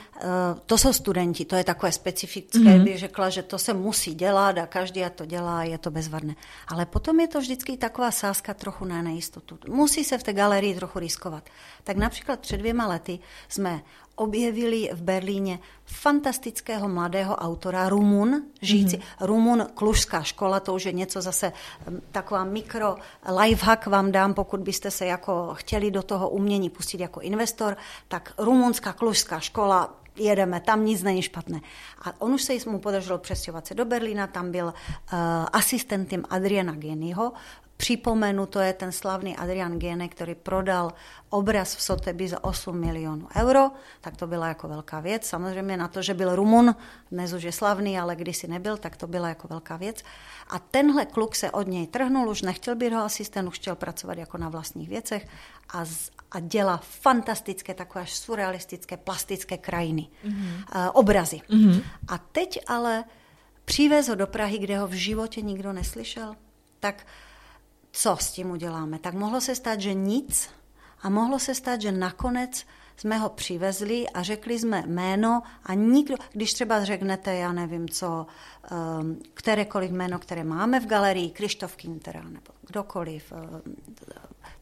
[0.66, 2.84] to jsou studenti, to je takové specifické, mm-hmm.
[2.84, 6.34] bych řekla, že to se musí dělat a každý to dělá, je to bezvadné.
[6.68, 9.58] Ale potom je to vždy vždycky taková sázka trochu na nejistotu.
[9.68, 11.50] Musí se v té galerii trochu riskovat.
[11.84, 13.82] Tak například před dvěma lety jsme
[14.14, 19.26] objevili v Berlíně fantastického mladého autora, Rumun, žijící, mm-hmm.
[19.26, 21.52] Rumun, klužská škola, to už je něco zase,
[22.12, 22.96] taková mikro
[23.40, 27.76] lifehack vám dám, pokud byste se jako chtěli do toho umění pustit jako investor,
[28.08, 31.60] tak rumunská klužská škola, jedeme, tam nic není špatné.
[32.02, 34.72] A on už se mu podařilo přestěhovat se do Berlína, tam byl uh,
[35.52, 37.32] asistentem Adriana Geniho,
[37.76, 40.92] Připomenu, to je ten slavný Adrian Gene, který prodal
[41.30, 45.26] obraz v Sotheby's za 8 milionů euro, tak to byla jako velká věc.
[45.26, 46.74] Samozřejmě na to, že byl Rumun,
[47.10, 50.02] dnes už je slavný, ale kdysi nebyl, tak to byla jako velká věc.
[50.50, 54.18] A tenhle kluk se od něj trhnul, už nechtěl být jeho asistent, už chtěl pracovat
[54.18, 55.26] jako na vlastních věcech
[55.68, 60.54] a, z, a dělá fantastické, takové až surrealistické, plastické krajiny, mm-hmm.
[60.76, 61.40] uh, obrazy.
[61.50, 61.82] Mm-hmm.
[62.08, 63.04] A teď ale
[63.64, 66.36] přivez ho do Prahy, kde ho v životě nikdo neslyšel,
[66.80, 67.06] tak
[67.94, 68.98] co s tím uděláme?
[68.98, 70.50] Tak mohlo se stát, že nic
[71.02, 76.14] a mohlo se stát, že nakonec jsme ho přivezli a řekli jsme jméno a nikdo,
[76.32, 78.26] když třeba řeknete, já nevím co,
[79.00, 83.76] um, kterékoliv jméno, které máme v galerii, Krištof Kintera nebo kdokoliv, um,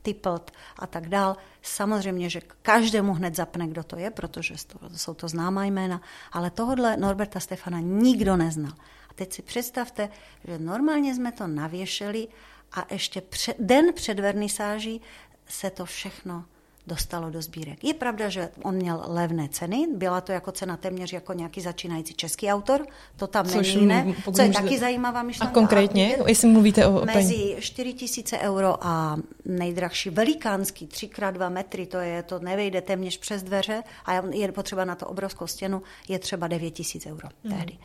[0.02, 4.54] Tippelt a tak dál, samozřejmě, že každému hned zapne, kdo to je, protože
[4.96, 6.00] jsou to známá jména,
[6.32, 8.72] ale tohodle Norberta Stefana nikdo neznal.
[9.10, 10.08] A teď si představte,
[10.44, 12.28] že normálně jsme to navěšeli
[12.74, 15.00] a ještě před, den před vernisáží
[15.48, 16.44] se to všechno
[16.86, 17.84] dostalo do sbírek.
[17.84, 22.14] Je pravda, že on měl levné ceny, byla to jako cena téměř jako nějaký začínající
[22.14, 24.64] český autor, to tam Což není jiné, co je můžete...
[24.64, 25.50] taky zajímavá myšlenka.
[25.50, 27.04] A konkrétně, a jestli mluvíte o...
[27.04, 33.42] Mezi 4 tisíce euro a nejdražší velikánský, 3x2 metry, to je, to nevejde téměř přes
[33.42, 37.56] dveře a je potřeba na to obrovskou stěnu, je třeba 9 tisíc euro hmm.
[37.56, 37.78] tehdy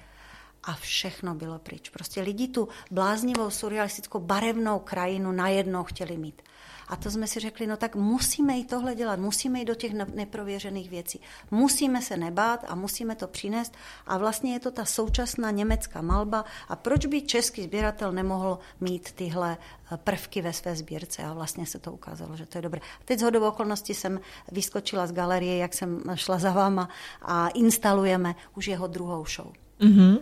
[0.68, 1.90] a všechno bylo pryč.
[1.90, 6.42] Prostě lidi tu bláznivou, surrealistickou, barevnou krajinu najednou chtěli mít.
[6.88, 9.94] A to jsme si řekli, no tak musíme i tohle dělat, musíme jít do těch
[9.94, 11.22] neprověřených věcí.
[11.52, 13.74] Musíme se nebát a musíme to přinést.
[14.08, 16.46] A vlastně je to ta současná německá malba.
[16.70, 19.58] A proč by český sběratel nemohl mít tyhle
[19.92, 21.24] eh, prvky ve své sbírce?
[21.24, 22.82] A vlastně se to ukázalo, že to je dobré.
[23.06, 24.20] Teď z hodou okolností jsem
[24.52, 26.90] vyskočila z galerie, jak jsem šla za váma
[27.22, 29.48] a instalujeme už jeho druhou show.
[29.80, 30.20] Mm-hmm.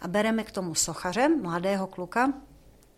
[0.00, 2.32] A bereme k tomu sochaře, mladého kluka,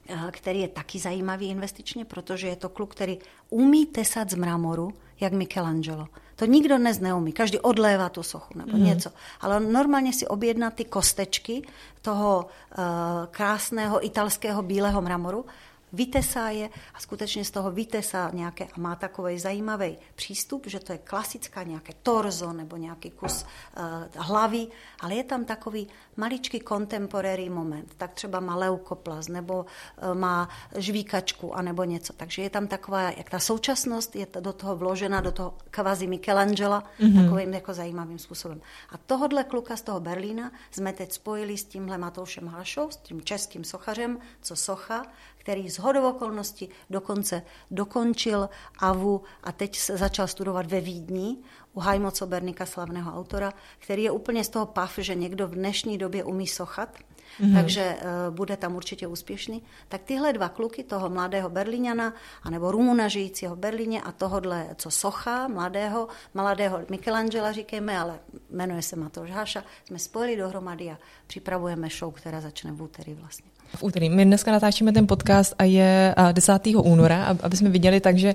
[0.08, 3.18] Eh, který je taky zajímavý investičně, protože je to kluk, který
[3.50, 6.06] umí tesat z mramoru, jak Michelangelo.
[6.36, 7.32] To nikdo dnes neumí.
[7.32, 8.84] Každý odlévá tu sochu nebo mm.
[8.84, 9.10] něco.
[9.40, 11.62] Ale on normálně si objedná ty kostečky
[12.02, 12.84] toho uh,
[13.30, 15.44] krásného italského bílého mramoru
[15.92, 20.92] vytesá je a skutečně z toho vytesá nějaké a má takový zajímavý přístup, že to
[20.92, 24.66] je klasická nějaké torzo nebo nějaký kus uh, hlavy,
[25.00, 27.94] ale je tam takový maličký contemporary moment.
[27.96, 29.66] Tak třeba má leukoplas nebo
[30.02, 32.12] uh, má žvíkačku a nebo něco.
[32.12, 36.84] Takže je tam taková, jak ta současnost je do toho vložena, do toho kvazi Michelangela,
[37.00, 37.24] mm-hmm.
[37.24, 38.60] takovým jako zajímavým způsobem.
[38.90, 43.22] A tohodle kluka z toho Berlína jsme teď spojili s tímhle Matoušem Halšou, s tím
[43.22, 45.06] českým sochařem, co socha,
[45.48, 51.36] který z hodou okolností dokonce dokončil AVU a teď se začal studovat ve Vídni
[51.78, 55.98] u Hajmo Cobernika, slavného autora, který je úplně z toho pav, že někdo v dnešní
[55.98, 56.98] době umí sochat,
[57.40, 57.54] mm-hmm.
[57.54, 59.62] takže uh, bude tam určitě úspěšný.
[59.88, 64.90] Tak tyhle dva kluky, toho mladého Berlíňana, anebo Rumuna žijícího v Berlíně a tohodle, co
[64.90, 68.18] socha, mladého, mladého Michelangela říkáme, ale
[68.50, 73.50] jmenuje se Matouš Haša, jsme spojili dohromady a připravujeme show, která začne v úterý vlastně
[73.76, 74.10] v úterý.
[74.10, 76.52] My dneska natáčíme ten podcast a je 10.
[76.66, 78.34] února, aby jsme viděli, takže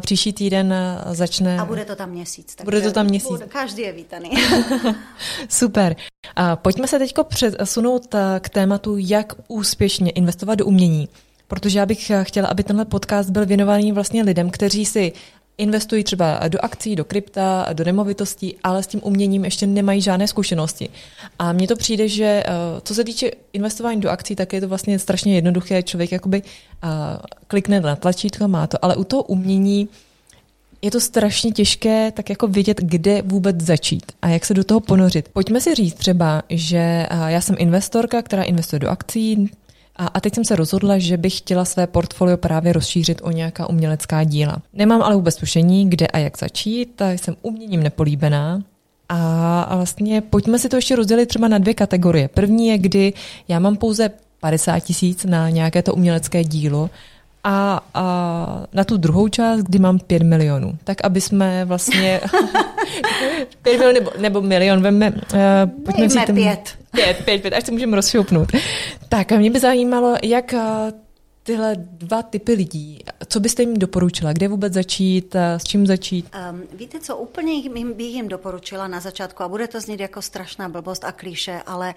[0.00, 0.74] příští týden
[1.10, 1.60] začne...
[1.60, 2.56] A bude to tam měsíc.
[2.64, 3.30] Bude to tam měsíc.
[3.30, 4.30] Bude, každý je vítaný.
[5.48, 5.96] Super.
[6.36, 11.08] A pojďme se teď přesunout k tématu, jak úspěšně investovat do umění
[11.52, 15.12] protože já bych chtěla, aby tenhle podcast byl věnovaný vlastně lidem, kteří si
[15.62, 20.28] investují třeba do akcí, do krypta, do nemovitostí, ale s tím uměním ještě nemají žádné
[20.28, 20.88] zkušenosti.
[21.38, 24.68] A mně to přijde, že eh, co se týče investování do akcí, tak je to
[24.68, 25.82] vlastně strašně jednoduché.
[25.82, 26.88] Člověk jakoby eh,
[27.46, 29.88] klikne na tlačítko, má to, ale u toho umění
[30.82, 34.80] je to strašně těžké tak jako vědět, kde vůbec začít a jak se do toho
[34.80, 35.28] ponořit.
[35.32, 39.50] Pojďme si říct třeba, že eh, já jsem investorka, která investuje do akcí,
[39.96, 43.68] a, a teď jsem se rozhodla, že bych chtěla své portfolio právě rozšířit o nějaká
[43.68, 44.56] umělecká díla.
[44.72, 48.62] Nemám ale vůbec tušení, kde a jak začít, jsem uměním nepolíbená.
[49.08, 52.28] A vlastně pojďme si to ještě rozdělit třeba na dvě kategorie.
[52.28, 53.12] První je, kdy
[53.48, 56.90] já mám pouze 50 tisíc na nějaké to umělecké dílo
[57.44, 60.78] a, a na tu druhou část, kdy mám 5 milionů.
[60.84, 62.20] Tak aby jsme vlastně...
[63.62, 65.20] 5 milionů nebo, nebo milion, veme, uh,
[65.84, 66.78] pojďme si ten, pět.
[66.90, 68.48] Pět, pět, pět, až se můžeme rozšoupnout.
[69.08, 70.60] Tak a mě by zajímalo, jak uh,
[71.42, 74.32] tyhle dva typy lidí, co byste jim doporučila?
[74.32, 75.36] Kde vůbec začít?
[75.36, 76.26] S čím začít?
[76.50, 80.22] Um, víte co, úplně jim, bych jim doporučila na začátku, a bude to znít jako
[80.22, 81.94] strašná blbost a klíše, ale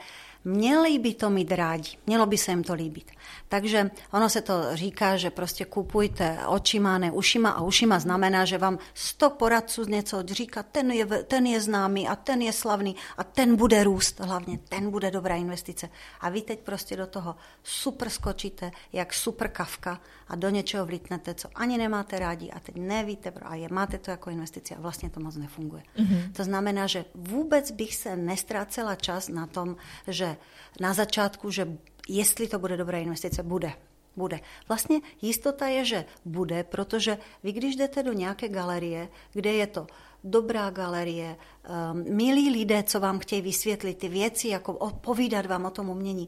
[0.48, 3.12] Měli by to mít rádi, mělo by se jim to líbit.
[3.50, 8.58] Takže ono se to říká, že prostě kupujte očima, ne ušima a ušima znamená, že
[8.58, 13.24] vám sto poradců něco říká, ten je, ten je známý a ten je slavný a
[13.24, 15.90] ten bude růst, hlavně ten bude dobrá investice.
[16.22, 21.34] A vy teď prostě do toho super skočíte, jak super kavka a do něčeho vlítnete,
[21.34, 25.10] co ani nemáte rádi a teď nevíte a je, máte to jako investici a vlastně
[25.10, 25.84] to moc nefunguje.
[25.98, 26.32] Mm-hmm.
[26.32, 29.76] To znamená, že vůbec bych se nestrácela čas na tom,
[30.08, 30.38] že
[30.80, 31.78] na začátku, že
[32.10, 33.74] jestli to bude dobrá investice, bude.
[34.16, 34.40] Bude.
[34.68, 39.88] Vlastně jistota je, že bude, protože vy když jdete do nějaké galerie, kde je to
[40.24, 45.70] dobrá galerie, um, milí lidé, co vám chtějí vysvětlit ty věci, jako povídat vám o
[45.70, 46.28] tom umění,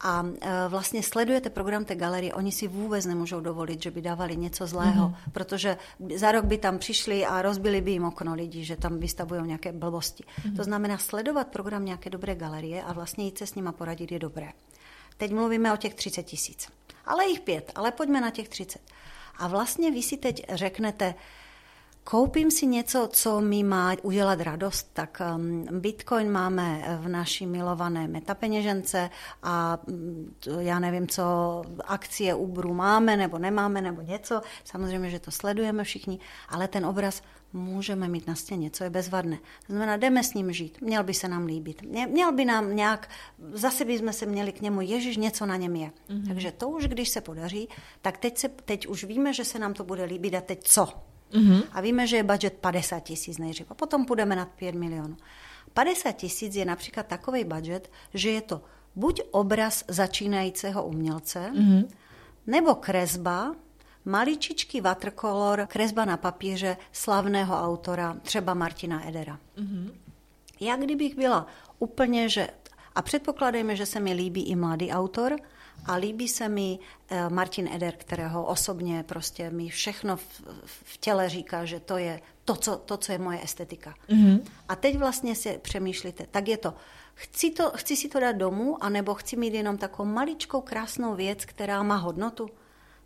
[0.00, 4.36] a e, vlastně sledujete program té galerie, oni si vůbec nemůžou dovolit, že by dávali
[4.36, 5.32] něco zlého, mm-hmm.
[5.32, 5.76] protože
[6.16, 9.72] za rok by tam přišli a rozbili by jim okno lidí, že tam vystavují nějaké
[9.72, 10.24] blbosti.
[10.24, 10.56] Mm-hmm.
[10.56, 14.18] To znamená sledovat program nějaké dobré galerie a vlastně jít se s nima poradit je
[14.18, 14.48] dobré.
[15.20, 16.68] Teď mluvíme o těch 30 tisíc.
[17.04, 18.80] Ale jich pět, ale pojďme na těch 30.
[19.38, 21.14] A vlastně vy si teď řeknete,
[22.04, 28.08] koupím si něco, co mi má udělat radost, tak um, Bitcoin máme v naší milované
[28.08, 29.10] metapeněžence
[29.42, 31.22] a mm, já nevím, co
[31.84, 34.40] akcie Uberu máme nebo nemáme nebo něco.
[34.64, 39.36] Samozřejmě, že to sledujeme všichni, ale ten obraz můžeme mít na stěně, co je bezvadné.
[39.36, 41.82] To znamená, jdeme s ním žít, měl by se nám líbit.
[42.06, 43.10] Měl by nám nějak,
[43.52, 45.90] zase bychom se měli k němu, Ježíš, něco na něm je.
[46.08, 46.28] Mm-hmm.
[46.28, 47.68] Takže to už, když se podaří,
[48.02, 50.88] tak teď, se, teď už víme, že se nám to bude líbit a teď co?
[51.32, 51.62] Mm-hmm.
[51.72, 55.16] A víme, že je budget 50 tisíc nejdřív a potom půjdeme nad 5 milionů.
[55.74, 58.62] 50 tisíc je například takový budget, že je to
[58.94, 61.88] buď obraz začínajícího umělce, mm-hmm.
[62.46, 63.54] nebo kresba,
[64.04, 69.38] maličičký watercolor, kresba na papíře slavného autora, třeba Martina Edera.
[69.56, 69.90] Mm-hmm.
[70.60, 71.46] Já kdybych byla
[71.78, 72.48] úplně, že...
[72.94, 75.36] A předpokládejme, že se mi líbí i mladý autor,
[75.86, 81.28] a líbí se mi eh, Martin Eder, kterého osobně prostě mi všechno v, v těle
[81.28, 83.94] říká, že to je to, co, to, co je moje estetika.
[84.08, 84.40] Mm-hmm.
[84.68, 86.74] A teď vlastně si přemýšlíte, tak je to,
[87.14, 91.44] chci, to, chci si to dát domů, anebo chci mít jenom takovou maličkou krásnou věc,
[91.44, 92.50] která má hodnotu,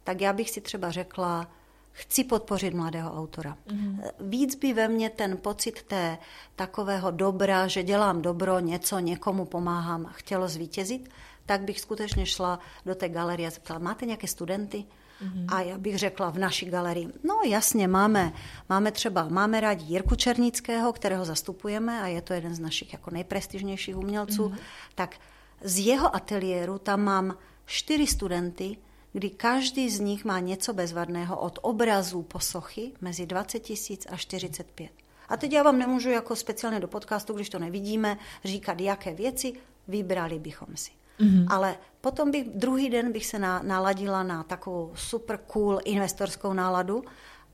[0.05, 1.49] tak já bych si třeba řekla,
[1.93, 3.57] chci podpořit mladého autora.
[3.67, 4.11] Mm-hmm.
[4.21, 6.19] Víc by ve mně ten pocit té
[6.57, 11.11] takového dobra, že dělám dobro, něco někomu pomáhám, chtělo zvítězit,
[11.47, 14.85] tak bych skutečně šla do té galerie a zeptala, máte nějaké studenty?
[15.23, 15.45] Mm-hmm.
[15.49, 18.33] A já bych řekla v naší galerii, no jasně, máme,
[18.69, 23.11] máme třeba, máme rádi Jirku Černického, kterého zastupujeme a je to jeden z našich jako
[23.11, 24.59] nejprestižnějších umělců, mm-hmm.
[24.95, 25.17] tak
[25.64, 27.37] z jeho ateliéru tam mám
[27.67, 28.77] čtyři studenty,
[29.14, 34.16] kdy každý z nich má něco bezvadného od obrazů po sochy mezi 20 tisíc a
[34.16, 34.90] 45.
[35.29, 39.53] A teď já vám nemůžu jako speciálně do podcastu, když to nevidíme, říkat, jaké věci,
[39.88, 40.90] vybrali bychom si.
[41.20, 41.46] Mm-hmm.
[41.50, 47.05] Ale potom bych, druhý den bych se na, naladila na takovou super cool investorskou náladu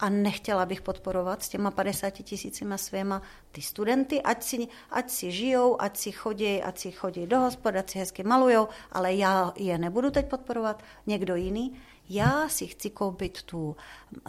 [0.01, 5.33] a nechtěla bych podporovat s těma 50 tisícima svěma ty studenty, ať si, ať si
[5.33, 9.53] žijou, ať si chodí, ať si chodí do hospod, ať si hezky malujou, ale já
[9.57, 11.73] je nebudu teď podporovat, někdo jiný
[12.11, 13.77] já si chci koupit tu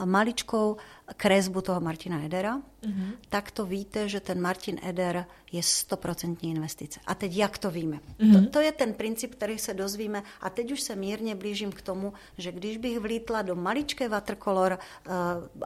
[0.05, 0.77] maličkou
[1.17, 3.11] kresbu toho Martina Edera, mm-hmm.
[3.29, 6.99] tak to víte, že ten Martin Eder je stoprocentní investice.
[7.07, 7.99] A teď jak to víme?
[8.19, 8.43] Mm-hmm.
[8.45, 11.81] To, to je ten princip, který se dozvíme a teď už se mírně blížím k
[11.81, 15.13] tomu, že když bych vlítla do maličké watercolor uh,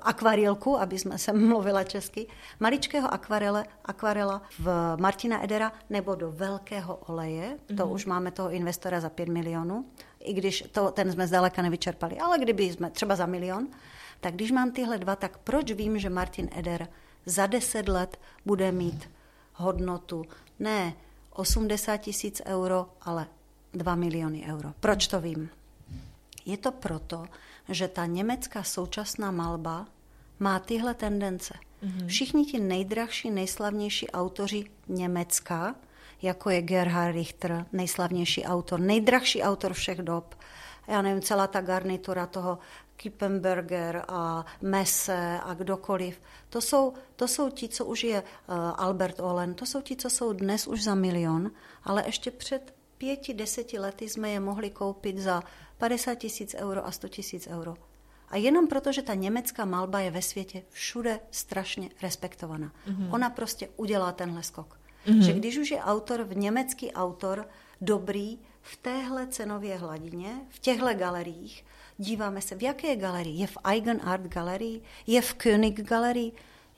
[0.02, 2.28] akvarilku, aby jsme se mluvila česky,
[2.60, 7.78] maličkého akvarele, akvarela v Martina Edera nebo do velkého oleje, mm-hmm.
[7.78, 7.94] to mhm.
[7.94, 9.86] už máme toho investora za 5 milionů,
[10.26, 12.18] i když to, ten jsme zdaleka nevyčerpali.
[12.18, 13.68] Ale kdyby jsme třeba za milion,
[14.22, 16.88] tak když mám tyhle dva, tak proč vím, že Martin Eder
[17.26, 19.10] za deset let bude mít
[19.54, 20.26] hodnotu
[20.60, 20.94] ne
[21.32, 23.28] 80 tisíc euro, ale
[23.74, 24.74] 2 miliony euro.
[24.80, 25.50] Proč to vím?
[26.46, 27.26] Je to proto,
[27.70, 29.88] že ta německá současná malba
[30.40, 31.54] má tyhle tendence.
[31.84, 32.08] Mm-hmm.
[32.08, 35.76] Všichni ti nejdrahší, nejslavnější autoři Německa
[36.22, 40.36] jako je Gerhard Richter, nejslavnější autor, nejdrahší autor všech dob.
[40.88, 42.60] Já nevím, celá ta garnitura toho
[42.96, 46.22] Kippenberger a Messe a kdokoliv.
[46.50, 50.10] To jsou, to jsou ti, co už je uh, Albert Olen, to jsou ti, co
[50.10, 51.52] jsou dnes už za milion,
[51.84, 55.44] ale ještě před pěti, deseti lety jsme je mohli koupit za
[55.78, 57.76] 50 tisíc euro a 100 tisíc euro.
[58.30, 62.72] A jenom proto, že ta německá malba je ve světě všude strašně respektovaná.
[62.88, 63.14] Mm-hmm.
[63.14, 64.80] Ona prostě udělá tenhle skok.
[65.06, 65.22] Mm-hmm.
[65.22, 67.48] Že když už je autor, v německý autor,
[67.82, 71.66] dobrý v téhle cenové hladině, v těchto galeriích,
[71.98, 73.40] díváme se, v jaké galerii.
[73.40, 76.32] Je v Eigen Art galerii, je v König galerii,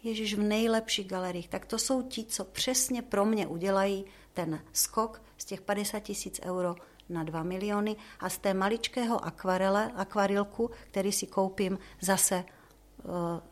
[0.03, 1.47] Ježíš v nejlepších galeriích.
[1.47, 6.39] Tak to jsou ti, co přesně pro mě udělají ten skok z těch 50 tisíc
[6.43, 6.75] euro
[7.09, 12.45] na 2 miliony a z té maličkého akvarele, akvarilku, který si koupím, zase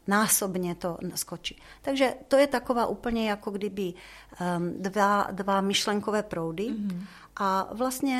[0.08, 1.62] násobně to skočí.
[1.82, 7.02] Takže to je taková úplně jako kdyby um, dva, dva myšlenkové proudy mm-hmm.
[7.36, 8.18] a vlastně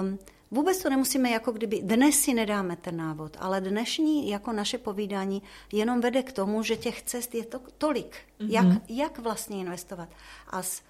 [0.00, 0.18] um,
[0.50, 5.42] Vůbec to nemusíme jako kdyby, dnes si nedáme ten návod, ale dnešní jako naše povídání
[5.72, 8.16] jenom vede k tomu, že těch cest je to tolik.
[8.40, 8.50] Mm-hmm.
[8.50, 10.08] Jak, jak vlastně investovat.
[10.48, 10.82] A s,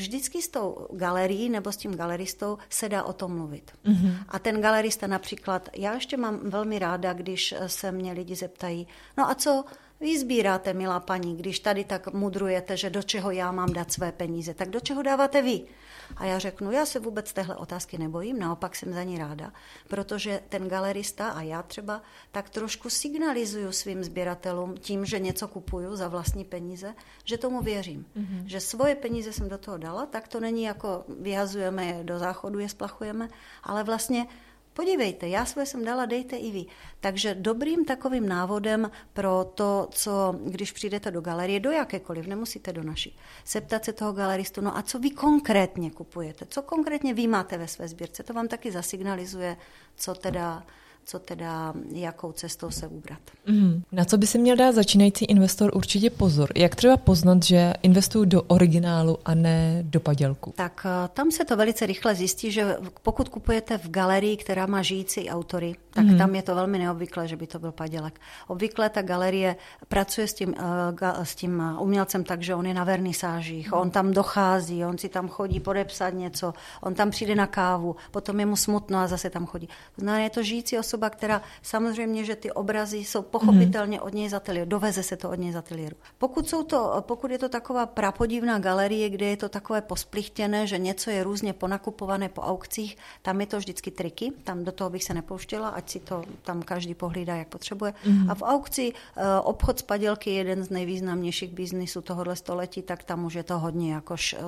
[0.00, 3.72] vždycky s tou galerií nebo s tím galeristou se dá o tom mluvit.
[3.84, 4.14] Mm-hmm.
[4.28, 8.86] A ten galerista například, já ještě mám velmi ráda, když se mě lidi zeptají,
[9.18, 9.64] no a co
[10.00, 14.12] vy sbíráte, milá paní, když tady tak mudrujete, že do čeho já mám dát své
[14.12, 15.62] peníze, tak do čeho dáváte vy?
[16.16, 19.52] A já řeknu, já se vůbec téhle otázky nebojím, naopak jsem za ní ráda,
[19.88, 25.96] protože ten galerista a já třeba tak trošku signalizuju svým sběratelům tím, že něco kupuju
[25.96, 26.94] za vlastní peníze,
[27.24, 28.06] že tomu věřím.
[28.16, 28.44] Mm-hmm.
[28.44, 32.58] Že svoje peníze jsem do toho dala, tak to není jako vyhazujeme je do záchodu,
[32.58, 33.28] je splachujeme,
[33.62, 34.26] ale vlastně
[34.72, 36.66] Podívejte, já svoje jsem dala, dejte i vy.
[37.00, 42.82] Takže dobrým takovým návodem pro to, co když přijdete do galerie, do jakékoliv, nemusíte do
[42.82, 47.58] naší, septat se toho galeristu, no a co vy konkrétně kupujete, co konkrétně vy máte
[47.58, 49.56] ve své sbírce, to vám taky zasignalizuje,
[49.96, 50.66] co teda
[51.10, 53.18] co teda, jakou cestou se ubrat.
[53.46, 53.82] Mm.
[53.92, 56.48] Na co by si měl dát začínající investor určitě pozor?
[56.56, 60.52] Jak třeba poznat, že investují do originálu a ne do padělku?
[60.56, 64.82] Tak eh, tam se to velice rychle zjistí, že pokud kupujete v galerii, která má
[64.82, 66.18] žijící autory, tak mm.
[66.18, 68.20] tam je to velmi neobvyklé, že by to byl padělek.
[68.48, 69.56] Obvykle ta galerie
[69.88, 73.78] pracuje s tím, uh, s tím umělcem tak, že on je na vernisážích, mm.
[73.78, 78.40] on tam dochází, on si tam chodí podepsat něco, on tam přijde na kávu, potom
[78.40, 79.66] je mu smutno a zase tam chodí.
[79.66, 84.02] To znamená, je to žijící osoba, osoba, která samozřejmě, že ty obrazy jsou pochopitelně mm.
[84.04, 85.96] od něj z ateliéru, doveze se to od něj z ateliéru.
[86.18, 90.78] Pokud, jsou to, pokud je to taková prapodivná galerie, kde je to takové posplichtěné, že
[90.78, 95.04] něco je různě ponakupované po aukcích, tam je to vždycky triky, tam do toho bych
[95.04, 97.94] se nepouštěla, ať si to tam každý pohlídá, jak potřebuje.
[98.04, 98.30] Mm.
[98.30, 103.04] A v aukci eh, obchod s padělky je jeden z nejvýznamnějších biznisů tohohle století, tak
[103.04, 104.40] tam už je to hodně, jakož eh,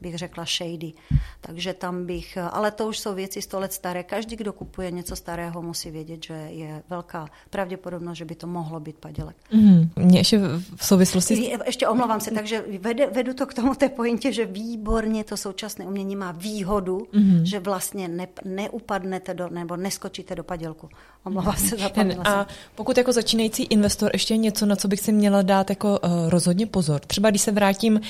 [0.00, 0.92] bych řekla, shady.
[1.40, 4.02] Takže tam bych, eh, ale to už jsou věci sto let staré.
[4.02, 8.80] Každý, kdo kupuje něco starého, musí vědět, že je velká pravděpodobnost, že by to mohlo
[8.80, 9.36] být padělek.
[9.52, 10.38] Mm, mě ještě
[10.76, 11.58] v souvislosti...
[11.66, 15.86] Ještě omlouvám se, takže vedu, vedu to k tomu té pointě, že výborně to současné
[15.86, 17.46] umění má výhodu, mm.
[17.46, 20.88] že vlastně ne, neupadnete do, nebo neskočíte do padělku.
[21.24, 25.42] Omlouvám se, zapomněla A pokud jako začínající investor ještě něco, na co bych si měla
[25.42, 27.00] dát jako uh, rozhodně pozor.
[27.00, 28.00] Třeba když se vrátím uh,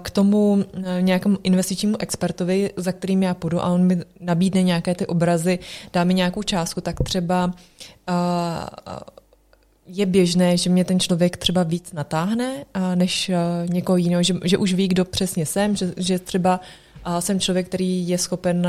[0.00, 0.64] k tomu uh,
[1.00, 5.58] nějakému investičnímu expertovi, za kterým já půjdu a on mi nabídne nějaké ty obrazy,
[5.92, 7.52] dá mi nějakou částku, tak třeba uh,
[9.86, 12.64] je běžné, že mě ten člověk třeba víc natáhne
[12.94, 13.30] než
[13.68, 16.60] někoho jiného, že, že už ví, kdo přesně jsem, že, že třeba
[17.04, 18.68] a jsem člověk, který je schopen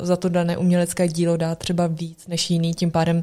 [0.00, 3.22] za to dané umělecké dílo dát třeba víc než jiný, tím pádem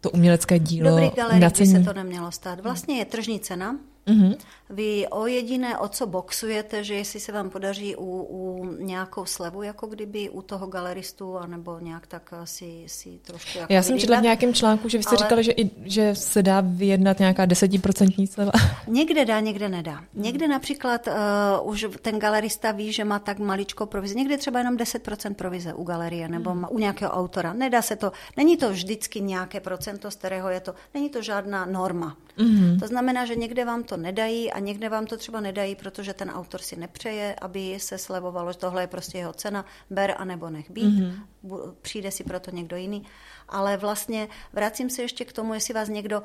[0.00, 2.60] to umělecké dílo Dobrý galerii by se to nemělo stát.
[2.60, 3.76] Vlastně je tržní cena,
[4.06, 4.36] Mm-hmm.
[4.70, 9.62] Vy o jediné, o co boxujete, že jestli se vám podaří u, u nějakou slevu,
[9.62, 13.58] jako kdyby u toho galeristu, anebo nějak tak si, si trošku...
[13.58, 15.18] Jako Já jsem četla v nějakém článku, že vy jste ale...
[15.18, 18.52] říkali, že, i, že se dá vyjednat nějaká desetiprocentní sleva.
[18.86, 20.04] Někde dá, někde nedá.
[20.14, 24.14] Někde například uh, už ten galerista ví, že má tak maličko provize.
[24.14, 26.66] Někde třeba jenom 10% provize u galerie nebo mm.
[26.70, 27.52] u nějakého autora.
[27.52, 31.66] Nedá se to, není to vždycky nějaké procento, z kterého je to, není to žádná
[31.66, 32.16] norma.
[32.36, 32.78] Mm.
[32.80, 36.30] To znamená, že někde vám to nedají a někde vám to třeba nedají, protože ten
[36.30, 40.50] autor si nepřeje, aby se slevovalo, že tohle je prostě jeho cena, ber a nebo
[40.50, 41.74] nech být, mm-hmm.
[41.82, 43.04] přijde si proto někdo jiný.
[43.48, 46.22] Ale vlastně vracím se ještě k tomu, jestli vás někdo,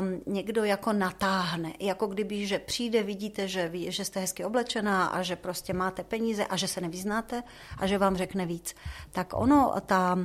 [0.00, 5.06] um, někdo jako natáhne, jako kdyby, že přijde, vidíte, že, ví, že jste hezky oblečená
[5.06, 7.42] a že prostě máte peníze a že se nevyznáte
[7.78, 8.74] a že vám řekne víc.
[9.12, 10.18] Tak ono, ta,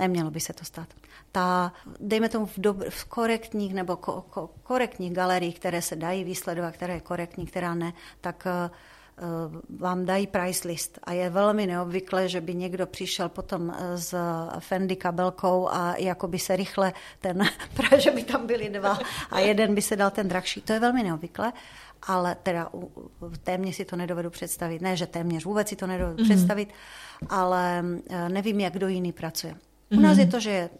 [0.00, 0.88] nemělo by se to stát
[1.32, 6.24] ta, dejme tomu v, dobr, v korektních nebo ko, ko, korektních galeriích, které se dají
[6.24, 11.66] vysledovat, které je korektní, která ne, tak uh, vám dají price list a je velmi
[11.66, 14.14] neobvyklé, že by někdo přišel potom eh, s
[14.58, 17.42] Fendi kabelkou a jako by se rychle ten,
[17.98, 18.98] že by tam byli dva
[19.30, 20.60] a jeden by se dal ten drahší.
[20.60, 21.52] To je velmi neobvyklé,
[22.02, 22.70] ale teda
[23.42, 24.82] téměř si to nedovedu představit.
[24.82, 26.24] Ne, že téměř vůbec si to nedovedu mm-hmm.
[26.24, 26.68] představit,
[27.28, 27.84] ale
[28.28, 29.56] nevím, jak kdo jiný pracuje.
[29.90, 30.30] U nás je mhm.
[30.30, 30.70] to, že je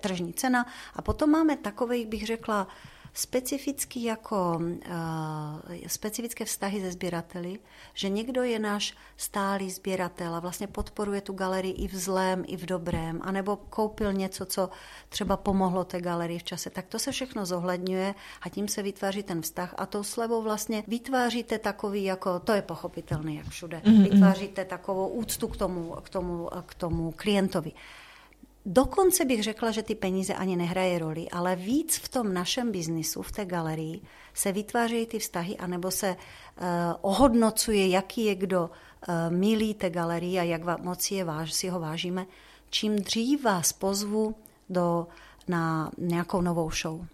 [0.00, 2.68] tržní cena a potom máme takové, bych řekla,
[3.14, 7.58] specifický jako, uh, specifické vztahy se sběrateli,
[7.94, 12.56] že někdo je náš stálý sběratel a vlastně podporuje tu galerii i v zlém, i
[12.56, 14.70] v dobrém, anebo koupil něco, co
[15.08, 16.70] třeba pomohlo té galerii v čase.
[16.70, 20.84] Tak to se všechno zohledňuje a tím se vytváří ten vztah a tou slevou vlastně
[20.86, 24.02] vytváříte takový, jako, to je pochopitelné, jak všude, mm-hmm.
[24.02, 27.72] vytváříte takovou úctu k tomu, k tomu, k tomu klientovi.
[28.70, 33.22] Dokonce bych řekla, že ty peníze ani nehraje roli, ale víc v tom našem biznisu,
[33.22, 34.00] v té galerii,
[34.34, 36.64] se vytvářejí ty vztahy, anebo se uh,
[37.00, 41.80] ohodnocuje, jaký je kdo uh, milý té galerii a jak moc je váž, si ho
[41.80, 42.26] vážíme.
[42.70, 44.34] Čím dřív vás pozvu
[44.70, 45.06] do,
[45.48, 47.06] na nějakou novou show.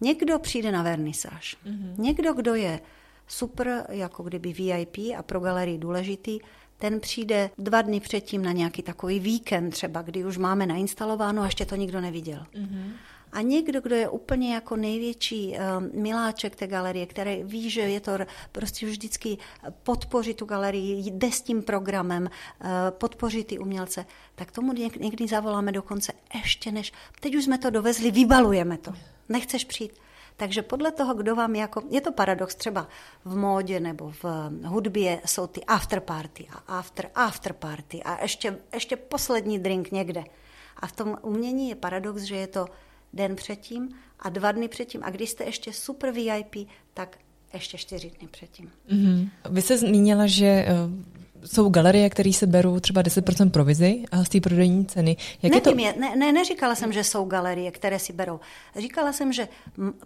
[0.00, 1.56] Někdo přijde na vernisáž.
[1.66, 1.98] Mm-hmm.
[1.98, 2.80] Někdo, kdo je
[3.26, 6.40] super, jako kdyby VIP a pro galerii důležitý,
[6.78, 11.44] ten přijde dva dny předtím na nějaký takový víkend třeba, kdy už máme nainstalováno a
[11.44, 12.46] ještě to nikdo neviděl.
[12.54, 12.92] Mm-hmm.
[13.32, 18.00] A někdo, kdo je úplně jako největší uh, miláček té galerie, který ví, že je
[18.00, 18.12] to
[18.52, 19.38] prostě vždycky
[19.82, 25.72] podpoří tu galerii, jde s tím programem, uh, podpoří ty umělce, tak tomu někdy zavoláme
[25.72, 28.92] dokonce ještě než, teď už jsme to dovezli, vybalujeme to.
[29.28, 29.92] Nechceš přijít?
[30.36, 32.88] Takže podle toho, kdo vám jako, je to paradox, třeba
[33.24, 34.24] v módě nebo v
[34.64, 40.24] hudbě jsou ty after party a after, after party a ještě, ještě poslední drink někde.
[40.76, 42.66] A v tom umění je paradox, že je to
[43.12, 43.88] den předtím
[44.20, 45.00] a dva dny předtím.
[45.04, 47.18] A když jste ještě super VIP, tak
[47.52, 48.70] ještě čtyři dny předtím.
[48.92, 49.28] Mm-hmm.
[49.50, 50.74] Vy jste zmínila, že eh,
[51.46, 55.16] jsou galerie, které se berou třeba 10% provizi a z té prodejní ceny.
[55.42, 56.00] Jak Nevím, je to...
[56.00, 58.40] ne, ne, neříkala jsem, že jsou galerie, které si berou.
[58.76, 59.48] Říkala jsem, že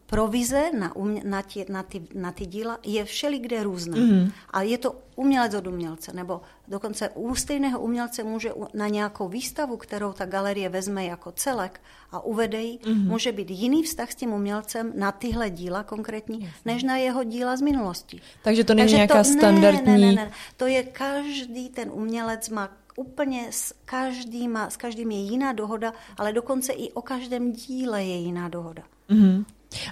[0.06, 3.96] provize na, um, na, ty, na, ty, na ty díla je všelikde různá.
[3.96, 4.30] Mm.
[4.50, 6.40] A je to umělec od umělce, nebo
[6.70, 12.20] dokonce u stejného umělce může na nějakou výstavu, kterou ta galerie vezme jako celek a
[12.20, 13.04] uvede ji, mm-hmm.
[13.04, 16.72] může být jiný vztah s tím umělcem na tyhle díla konkrétní, Jasně.
[16.72, 18.20] než na jeho díla z minulosti.
[18.42, 19.92] Takže to není Takže nějaká to, standardní...
[19.92, 20.30] Ne, ne, ne, ne.
[20.56, 26.32] To je každý ten umělec má úplně s každým, s každým je jiná dohoda, ale
[26.32, 28.82] dokonce i o každém díle je jiná dohoda.
[29.10, 29.44] Mm-hmm.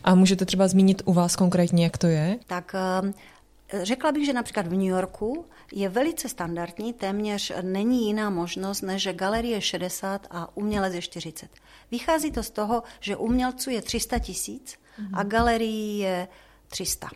[0.05, 2.39] A můžete třeba zmínit u vás konkrétně, jak to je?
[2.47, 3.14] Tak ehm,
[3.83, 9.02] Řekla bych, že například v New Yorku je velice standardní, téměř není jiná možnost, než
[9.02, 11.50] že galerie je 60 a umělec je 40.
[11.90, 14.78] Vychází to z toho, že umělců je 300 tisíc
[15.12, 16.28] a galerii je
[16.68, 17.08] 300.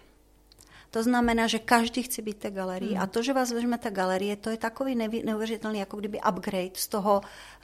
[0.92, 2.92] To znamená, že každý chce být té galerii.
[2.92, 3.02] Hmm.
[3.02, 7.20] A to, že vás vezmete galerie, to je takový neuvěřitelný, jako kdyby upgrade z toho,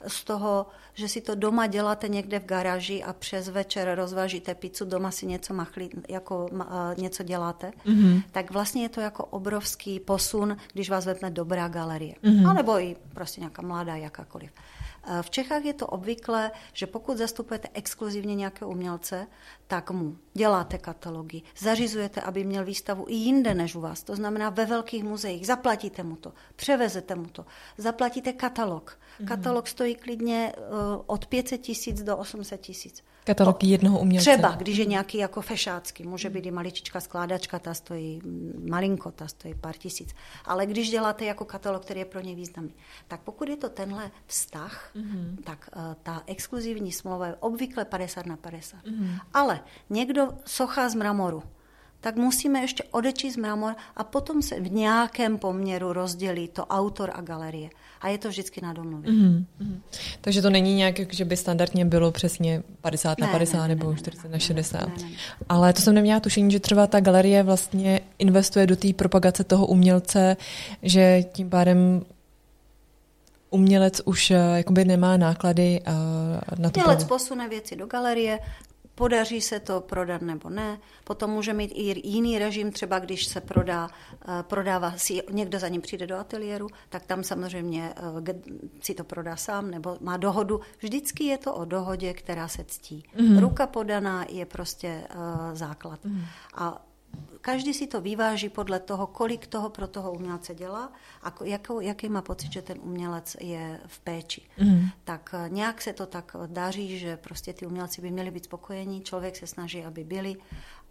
[0.07, 4.85] z toho, že si to doma děláte někde v garáži a přes večer rozvážíte pizzu,
[4.85, 6.65] doma si něco machli, jako uh,
[6.97, 7.71] něco děláte.
[7.85, 8.21] Hmm.
[8.31, 12.15] Tak vlastně je to jako obrovský posun, když vás vezme dobrá galerie.
[12.23, 12.47] Hmm.
[12.47, 14.51] A nebo i prostě nějaká mladá, jakákoliv.
[15.09, 19.27] Eh, v Čechách je to obvyklé, že pokud zastupujete exkluzivně nějakého umělce,
[19.67, 24.03] tak mu děláte katalogy, zařizujete, aby měl výstavu i jinde než u vás.
[24.03, 25.47] To znamená ve velkých muzeích.
[25.47, 27.45] Zaplatíte mu to, převezete mu to,
[27.77, 28.99] zaplatíte katalog.
[29.19, 29.27] Mhm.
[29.27, 30.61] Katalog stojí klidně eh,
[31.05, 33.03] od 500 tisíc do 800 tisíc.
[33.23, 34.31] Katalog jednoho umělce.
[34.31, 38.21] Třeba, když je nějaký jako fešácký, může být i maličička skládačka, ta stojí
[38.69, 40.15] malinko, ta stojí pár tisíc.
[40.45, 42.73] Ale když děláte jako katalog, který je pro ně významný,
[43.07, 45.35] tak pokud je to tenhle vztah, mm-hmm.
[45.43, 48.77] tak uh, ta exkluzivní smlouva je obvykle 50 na 50.
[48.85, 49.19] Mm-hmm.
[49.33, 49.59] Ale
[49.89, 51.43] někdo socha z mramoru,
[52.01, 57.21] tak musíme ještě odečíst mramor a potom se v nějakém poměru rozdělí to autor a
[57.21, 57.69] galerie.
[58.01, 59.11] A je to vždycky na domluvě.
[59.11, 59.45] Mm-hmm.
[60.21, 63.67] Takže to není nějak, že by standardně bylo přesně 50 ne, na 50 ne, ne,
[63.67, 64.79] nebo ne, 40 ne, na 60.
[64.79, 65.09] Ne, ne, ne.
[65.49, 69.67] Ale to jsem neměla tušení, že třeba ta galerie vlastně investuje do té propagace toho
[69.67, 70.37] umělce,
[70.83, 72.01] že tím pádem
[73.49, 75.93] umělec už eh, jakoby nemá náklady uh,
[76.59, 76.79] na to.
[76.79, 78.39] Umělec posune věci do galerie,
[78.99, 80.79] podaří se to prodat nebo ne.
[81.03, 85.67] Potom může mít i jiný režim, třeba když se prodá, eh, prodává si, někdo za
[85.67, 88.33] ním přijde do ateliéru, tak tam samozřejmě eh,
[88.81, 90.59] si to prodá sám nebo má dohodu.
[90.79, 93.03] Vždycky je to o dohodě, která se ctí.
[93.15, 93.39] Mm-hmm.
[93.39, 95.99] Ruka podaná je prostě uh, základ.
[96.05, 96.25] Mm-hmm.
[96.55, 96.88] A
[97.41, 100.91] každý si to vyváží podle toho, kolik toho pro toho umělce dělá
[101.23, 104.41] a jakou, jaký má pocit, že ten umělec je v péči.
[104.57, 104.85] Mm.
[105.03, 109.01] Tak eh, nějak se to tak daří, že prostě ty umělci by měli být spokojení,
[109.01, 110.35] člověk se snaží, aby byli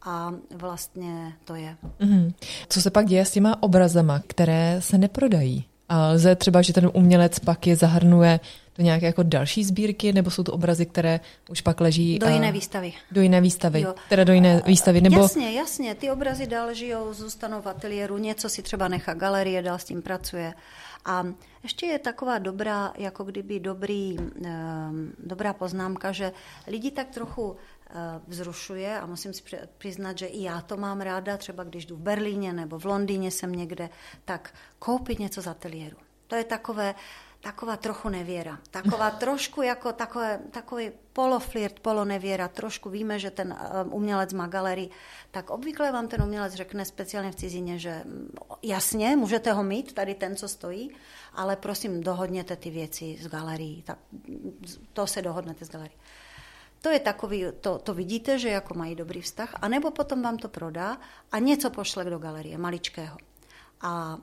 [0.02, 1.76] a vlastně to je.
[1.98, 2.32] Mm.
[2.68, 5.64] Co se pak děje s těma obrazama, které se neprodají?
[5.88, 8.40] A lze třeba, že ten umělec pak je zahrnuje
[8.78, 11.20] do nějaké jako další sbírky, nebo jsou to obrazy, které
[11.50, 12.18] už pak leží...
[12.18, 12.92] Do jiné výstavy.
[13.12, 13.94] Do jiné výstavy, jo.
[14.08, 15.20] teda do jiné výstavy, nebo...
[15.20, 19.78] Jasně, jasně, ty obrazy dál žijou, zůstanou v ateliéru, něco si třeba nechá galerie, dál
[19.78, 20.54] s tím pracuje.
[21.04, 21.26] A
[21.62, 24.16] ještě je taková dobrá, jako kdyby dobrý,
[25.18, 26.32] dobrá poznámka, že
[26.66, 27.56] lidi tak trochu
[28.26, 29.42] vzrušuje a musím si
[29.78, 33.30] přiznat, že i já to mám ráda, třeba když jdu v Berlíně nebo v Londýně
[33.30, 33.90] jsem někde,
[34.24, 35.96] tak koupit něco z ateliéru.
[36.26, 36.94] To je takové,
[37.40, 38.58] taková trochu nevěra.
[38.70, 42.48] Taková trošku jako takové, takový poloflirt, polonevěra.
[42.48, 43.52] Trošku víme, že ten
[43.84, 44.90] um, umělec má galerii.
[45.30, 49.92] Tak obvykle vám ten umělec řekne speciálně v cizině, že mm, jasně, můžete ho mít,
[49.92, 50.90] tady ten, co stojí,
[51.32, 53.82] ale prosím, dohodněte ty věci z galerii.
[53.82, 53.98] Tak,
[54.92, 55.98] to se dohodnete z galerii.
[56.82, 60.48] To je takový, to, to vidíte, že jako mají dobrý vztah, anebo potom vám to
[60.48, 60.98] prodá
[61.32, 63.18] a něco pošle do galerie, maličkého.
[63.80, 64.18] A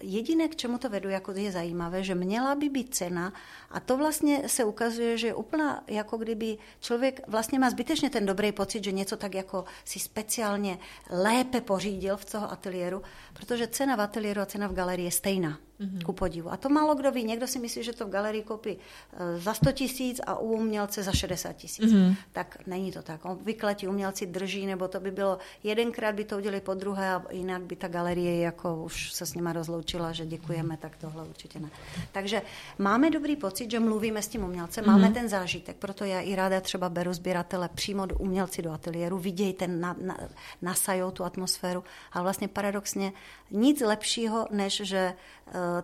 [0.00, 3.32] Jediné, k čemu to vedu, jako je zajímavé, že měla by být cena
[3.74, 8.26] a to vlastně se ukazuje, že je úplná, jako kdyby člověk vlastně má zbytečně ten
[8.26, 10.78] dobrý pocit, že něco tak jako si speciálně
[11.10, 13.02] lépe pořídil v toho ateliéru,
[13.34, 16.02] protože cena v ateliéru a cena v galerii je stejná mm-hmm.
[16.02, 16.52] ku podivu.
[16.52, 17.24] A to málo kdo ví.
[17.24, 21.02] Někdo si myslí, že to v galerii koupí eh, za 100 tisíc a u umělce
[21.02, 21.92] za 60 tisíc.
[21.92, 22.16] Mm-hmm.
[22.32, 23.24] Tak není to tak.
[23.24, 27.22] Obvykle ti umělci drží, nebo to by bylo jedenkrát by to udělali po druhé a
[27.30, 31.60] jinak by ta galerie jako už se s nima rozloučila, že děkujeme, tak tohle určitě
[31.60, 31.70] ne.
[32.12, 32.42] Takže
[32.78, 35.14] máme dobrý pocit, že mluvíme s tím umělcem, máme mm-hmm.
[35.14, 39.52] ten zážitek, proto já i ráda třeba beru sběratele přímo do umělci do ateliéru, vidějí
[39.52, 40.18] ten, na, na,
[40.62, 41.84] nasajou tu atmosféru.
[42.12, 43.12] A vlastně paradoxně
[43.50, 45.14] nic lepšího, než že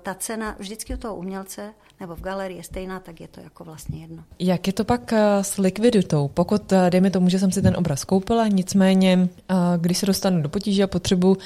[0.02, 3.64] ta cena vždycky u toho umělce nebo v galerii je stejná, tak je to jako
[3.64, 4.24] vlastně jedno.
[4.38, 6.28] Jak je to pak eh, s likviditou?
[6.28, 10.42] Pokud, eh, dejme tomu, že jsem si ten obraz koupila, nicméně, eh, když se dostanu
[10.42, 11.36] do potíže a potřebu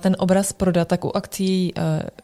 [0.00, 1.74] ten obraz prodat, tak u akcí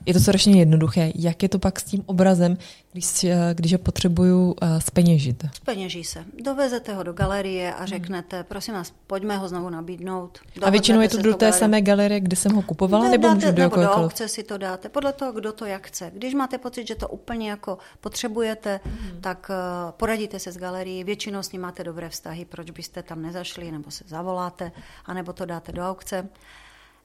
[0.06, 1.12] je to strašně jednoduché.
[1.14, 2.56] Jak je to pak s tím obrazem,
[2.92, 5.44] když, když ho potřebuju speněžit?
[5.52, 6.24] Speněží se.
[6.44, 7.86] Dovezete ho do galerie a hmm.
[7.86, 10.38] řeknete, prosím vás, pojďme ho znovu nabídnout.
[10.62, 11.58] A většinou je to do té galerie.
[11.58, 14.42] samé galerie, kde jsem ho kupovala, ne, nebo dáte, můžu do nebo do aukce si
[14.42, 16.10] to dáte, podle toho, kdo to jak chce.
[16.14, 17.69] Když máte pocit, že to úplně jako
[18.00, 19.20] potřebujete, hmm.
[19.20, 19.50] tak
[19.90, 23.90] poradíte se s galerií, většinou s ní máte dobré vztahy, proč byste tam nezašli, nebo
[23.90, 24.72] se zavoláte,
[25.06, 26.28] anebo to dáte do aukce.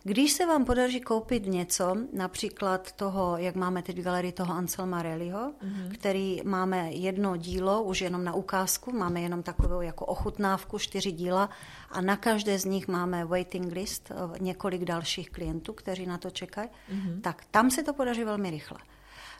[0.07, 5.01] Když se vám podaří koupit něco, například toho, jak máme teď v galerii toho Anselma
[5.01, 5.91] Reliho, mm-hmm.
[5.93, 11.49] který máme jedno dílo, už jenom na ukázku, máme jenom takovou jako ochutnávku, čtyři díla
[11.89, 16.30] a na každé z nich máme waiting list, eh, několik dalších klientů, kteří na to
[16.30, 17.22] čekají, mm-hmm.
[17.22, 18.78] tak tam se to podaří velmi rychle.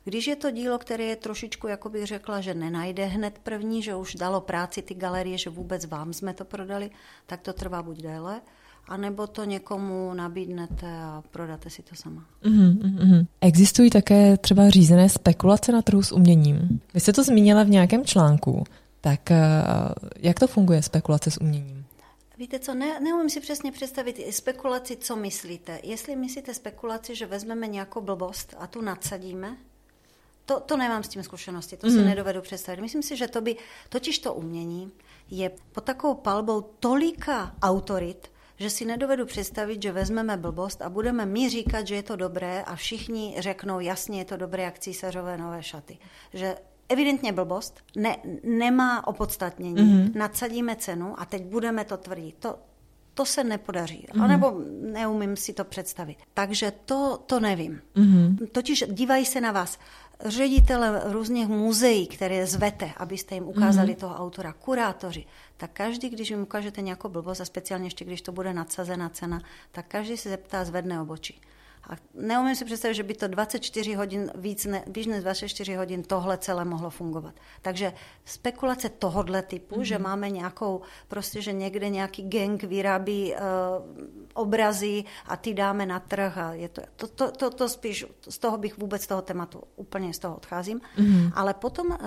[0.06, 3.95] Když je to dílo, které je trošičku, jako bych řekla, že nenajde hned první, že
[3.95, 6.89] už dalo práci ty galerie, že vůbec vám jsme to prodali,
[7.26, 8.41] tak to trvá buď déle,
[8.88, 12.26] anebo to někomu nabídnete a prodáte si to sama.
[12.43, 13.26] Mm-hmm.
[13.41, 16.82] Existují také třeba řízené spekulace na trhu s uměním.
[16.93, 18.64] Vy jste to zmínila v nějakém článku,
[19.01, 19.38] tak eh,
[20.20, 21.86] jak to funguje spekulace s uměním?
[22.38, 25.80] Víte co, ne, neumím si přesně představit spekulaci, co myslíte.
[25.84, 29.58] Jestli myslíte spekulaci, že vezmeme nějakou blbost a tu nadsadíme,
[30.46, 31.93] to, to nemám s tím zkušenosti, to mm.
[31.93, 32.08] si mhm.
[32.08, 32.82] nedovedu představit.
[32.82, 33.56] Myslím si, že to by,
[33.89, 34.91] totiž to umění
[35.30, 41.26] je pod takovou palbou tolika autorit, že si nedovedu představit, že vezmeme blbost a budeme
[41.26, 45.38] my říkat, že je to dobré a všichni řeknou, jasně, je to dobré, jak císařové
[45.38, 45.98] nové šaty.
[46.34, 46.56] Že
[46.89, 50.16] evidentně blbost, ne, nemá opodstatnění, mm-hmm.
[50.16, 52.36] nadsadíme cenu a teď budeme to tvrdit.
[52.39, 52.60] To,
[53.14, 54.08] to se nepodaří.
[54.10, 54.24] Mm-hmm.
[54.24, 56.18] Anebo neumím si to představit.
[56.34, 57.82] Takže to, to nevím.
[57.96, 58.48] Mm-hmm.
[58.52, 59.80] Totiž dívají se na vás
[60.26, 63.99] ředitele různých muzeí, které zvete, abyste jim ukázali mm-hmm.
[63.99, 65.26] toho autora, kurátoři,
[65.57, 69.41] tak každý, když jim ukážete nějakou blbost, a speciálně ještě když to bude nadsazená cena,
[69.71, 71.41] tak každý se zeptá, zvedne obočí.
[71.90, 76.04] A neumím si představit, že by to 24 hodin, víc ne, víc než 24 hodin
[76.04, 77.36] tohle celé mohlo fungovat.
[77.62, 77.94] Takže
[78.26, 79.82] spekulace tohohle typu, mm-hmm.
[79.82, 83.40] že máme nějakou, prostě, že někde nějaký gang vyrábí uh,
[84.34, 88.38] obrazy a ty dáme na trh a je to, to, to, to, to spíš, z
[88.38, 90.82] toho bych vůbec z toho tématu úplně z toho odcházím.
[90.98, 91.32] Mm-hmm.
[91.36, 91.98] Ale potom uh,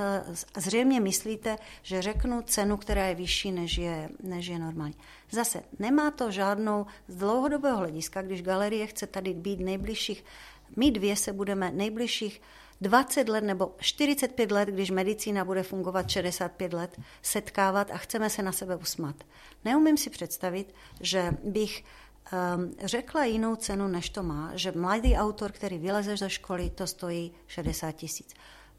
[0.56, 4.94] zřejmě myslíte, že řeknu cenu, která je vyšší, než je, než je normální.
[5.30, 10.24] Zase nemá to žádnou z dlouhodobého hlediska, když galerie chce tady být nejbližších,
[10.76, 12.40] my dvě se budeme nejbližších
[12.80, 18.42] 20 let nebo 45 let, když medicína bude fungovat 65 let, setkávat a chceme se
[18.42, 19.16] na sebe usmat.
[19.64, 25.52] Neumím si představit, že bych um, řekla jinou cenu, než to má, že mladý autor,
[25.52, 28.34] který vyleze ze školy, to stojí 60 tisíc.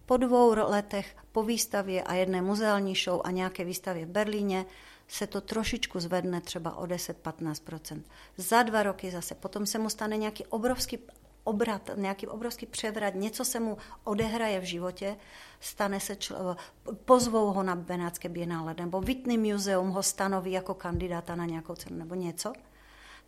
[0.06, 4.66] Po dvou letech, po výstavě a jedné muzeální show a nějaké výstavě v Berlíně
[5.10, 8.02] se to trošičku zvedne třeba o 10-15%.
[8.38, 11.00] Za dva roky zase, potom se mu stane nějaký obrovský
[11.44, 15.18] obrat, nějaký obrovský převrat, něco se mu odehraje v životě,
[15.60, 16.58] stane se člo,
[17.06, 21.98] pozvou ho na Benátské bienále, nebo Whitney Museum ho stanoví jako kandidáta na nějakou cenu
[21.98, 22.54] nebo něco,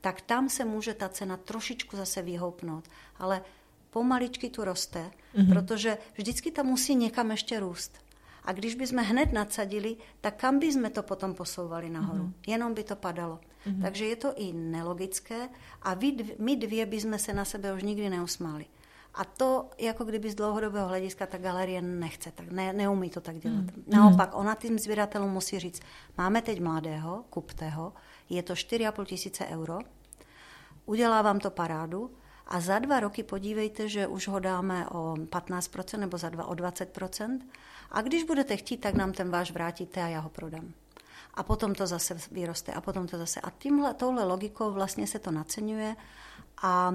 [0.02, 2.86] tak tam se může ta cena trošičku zase vyhoupnout.
[3.20, 3.42] Ale
[3.90, 5.54] pomaličky tu roste, mm-hmm.
[5.54, 8.11] protože vždycky tam musí někam ještě růst.
[8.44, 12.24] A když bychom hned nadsadili, tak kam bychom to potom posouvali nahoru?
[12.24, 12.52] Mm-hmm.
[12.52, 13.40] Jenom by to padalo.
[13.66, 13.82] Mm-hmm.
[13.82, 15.50] Takže je to i nelogické
[15.82, 18.66] a vy, my dvě bychom se na sebe už nikdy neusmáli.
[19.14, 23.38] A to, jako kdyby z dlouhodobého hlediska ta galerie nechce, tak ne, neumí to tak
[23.38, 23.58] dělat.
[23.58, 23.84] Mm.
[23.88, 25.82] Naopak, ona tím sběratelům musí říct,
[26.18, 27.94] máme teď mladého, kupte ho,
[28.30, 29.80] je to 4,5 tisíce euro,
[30.86, 32.12] udělá vám to parádu
[32.48, 36.54] a za dva roky podívejte, že už ho dáme o 15% nebo za dva o
[36.54, 37.40] 20%
[37.92, 40.74] a když budete chtít, tak nám ten váš vrátíte a já ho prodám.
[41.34, 43.42] A potom to zase vyroste a potom to zase.
[43.42, 45.96] A tímhle, touhle logikou vlastně se to naceňuje
[46.62, 46.94] a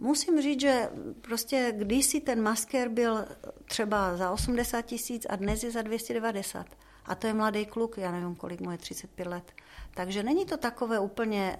[0.00, 3.24] Musím říct, že prostě kdysi ten masker byl
[3.64, 6.66] třeba za 80 tisíc a dnes je za 290.
[7.04, 9.52] A to je mladý kluk, já nevím, kolik mu je, 35 let.
[9.94, 11.58] Takže není to takové úplně,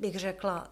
[0.00, 0.70] bych řekla,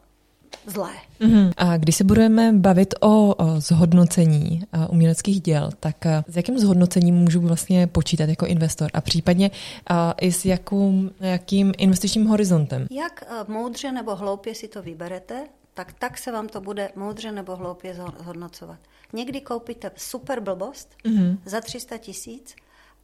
[0.67, 0.91] zlé.
[1.21, 1.53] Mm-hmm.
[1.57, 5.97] A když se budeme bavit o, o zhodnocení uměleckých děl, tak
[6.29, 9.51] s jakým zhodnocením můžu vlastně počítat jako investor a případně
[9.87, 12.87] a i s jakou, jakým investičním horizontem?
[12.91, 17.57] Jak moudře nebo hloupě si to vyberete, tak tak se vám to bude moudře nebo
[17.57, 18.79] hloupě zhodnocovat.
[19.13, 21.39] Někdy koupíte super blbost mm-hmm.
[21.45, 22.55] za 300 tisíc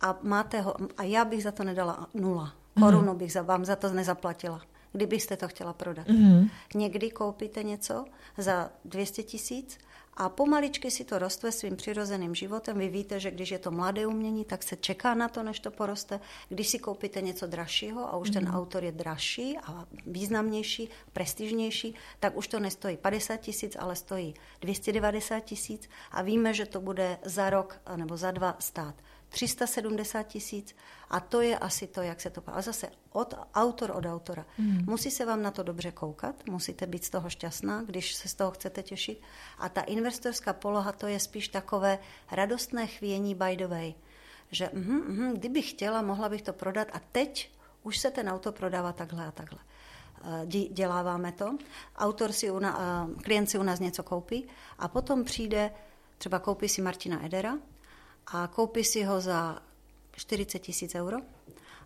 [0.00, 2.52] a máte ho, a já bych za to nedala nula.
[2.80, 3.16] Korunu mm-hmm.
[3.16, 4.60] bych za, vám za to nezaplatila
[4.96, 6.06] kdybyste to chtěla prodat.
[6.06, 6.50] Mm-hmm.
[6.74, 8.04] Někdy koupíte něco
[8.38, 9.78] za 200 tisíc
[10.16, 12.78] a pomaličky si to roste svým přirozeným životem.
[12.78, 15.70] Vy víte, že když je to mladé umění, tak se čeká na to, než to
[15.70, 16.20] poroste.
[16.48, 18.34] Když si koupíte něco dražšího a už mm.
[18.34, 18.54] ten mhm.
[18.56, 25.40] autor je dražší a významnější, prestižnější, tak už to nestojí 50 tisíc, ale stojí 290
[25.40, 28.94] tisíc a víme, že to bude za rok nebo za dva stát
[29.28, 30.76] 370 tisíc
[31.10, 32.42] a to je asi to, jak se to...
[32.46, 34.46] A zase od, autor od autora.
[34.58, 34.84] Mm.
[34.86, 38.34] Musí se vám na to dobře koukat, musíte být z toho šťastná, když se z
[38.34, 39.22] toho chcete těšit.
[39.58, 41.98] A ta investorská poloha, to je spíš takové
[42.30, 43.94] radostné chvění by the way.
[44.50, 47.50] Že mm, mm, kdybych chtěla, mohla bych to prodat a teď
[47.82, 49.58] už se ten auto prodává takhle a takhle.
[50.24, 51.58] Eh, děláváme to.
[51.96, 54.48] Autor si u na, eh, klient si u nás něco koupí
[54.78, 55.70] a potom přijde,
[56.18, 57.58] třeba koupí si Martina Edera
[58.26, 59.62] a koupí si ho za
[60.16, 61.18] 40 tisíc euro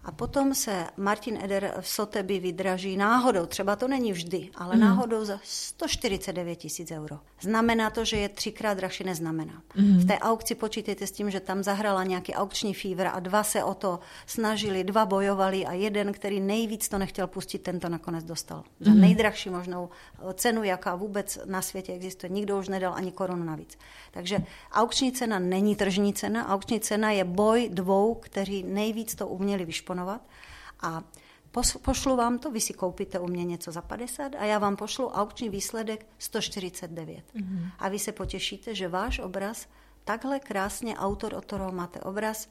[0.04, 4.80] a potom se Martin Eder v Sotebi vydraží náhodou, třeba to není vždy, ale mm.
[4.80, 7.18] náhodou za 149 tisíc euro.
[7.40, 9.62] Znamená to, že je třikrát dražší, neznamená.
[9.76, 9.98] Mm.
[9.98, 13.64] V té aukci počítejte s tím, že tam zahrala nějaký aukční fever a dva se
[13.64, 18.24] o to snažili, dva bojovali a jeden, který nejvíc to nechtěl pustit, ten to nakonec
[18.24, 18.58] dostal.
[18.58, 18.84] Mm.
[18.86, 19.00] Za mhm.
[19.00, 19.88] nejdražší možnou
[20.34, 22.30] cenu, jaká vůbec na světě existuje.
[22.30, 23.78] Nikdo už nedal ani korunu navíc.
[24.10, 24.38] Takže
[24.72, 29.89] aukční cena není tržní cena, aukční cena je boj dvou, kteří nejvíc to uměli vyšponovat
[29.90, 30.20] disponovat
[30.80, 31.02] a
[31.82, 35.08] pošlu vám to, vy si koupíte u mě něco za 50 a já vám pošlu
[35.08, 37.24] aukční výsledek 149.
[37.34, 37.70] Mm-hmm.
[37.78, 39.66] A vy se potěšíte, že váš obraz,
[40.04, 42.48] takhle krásně autor, od kterého máte obraz,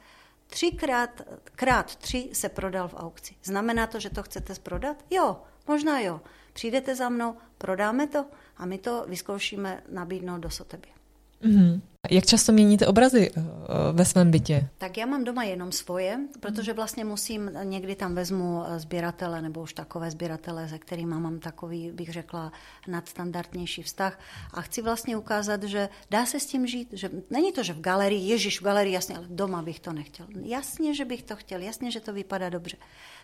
[0.48, 3.36] třikrát krát tři se prodal v aukci.
[3.44, 5.06] Znamená to, že to chcete prodat?
[5.10, 6.22] Jo, možná jo.
[6.54, 8.26] Přijdete za mnou, prodáme to
[8.58, 10.99] a my to vyzkoušíme nabídnout do Soteby.
[11.44, 11.82] Mm-hmm.
[12.12, 13.44] Jak často měníte obrazy uh,
[13.92, 14.68] ve svém bytě?
[14.78, 19.62] Tak já mám doma jenom svoje, protože vlastně musím, někdy tam vezmu eh, sběratele nebo
[19.62, 22.52] už takové sběratele, se kterými mám takový, bych řekla,
[22.88, 24.20] nadstandardnější vztah
[24.54, 27.82] a chci vlastně ukázat, že dá se s tím žít, že není to, že v
[27.82, 30.28] galerii, ježiš, v galerii, jasně, ale doma bych to nechtěl.
[30.44, 32.78] Jasně, že bych to chtěl, jasně, že to vypadá dobře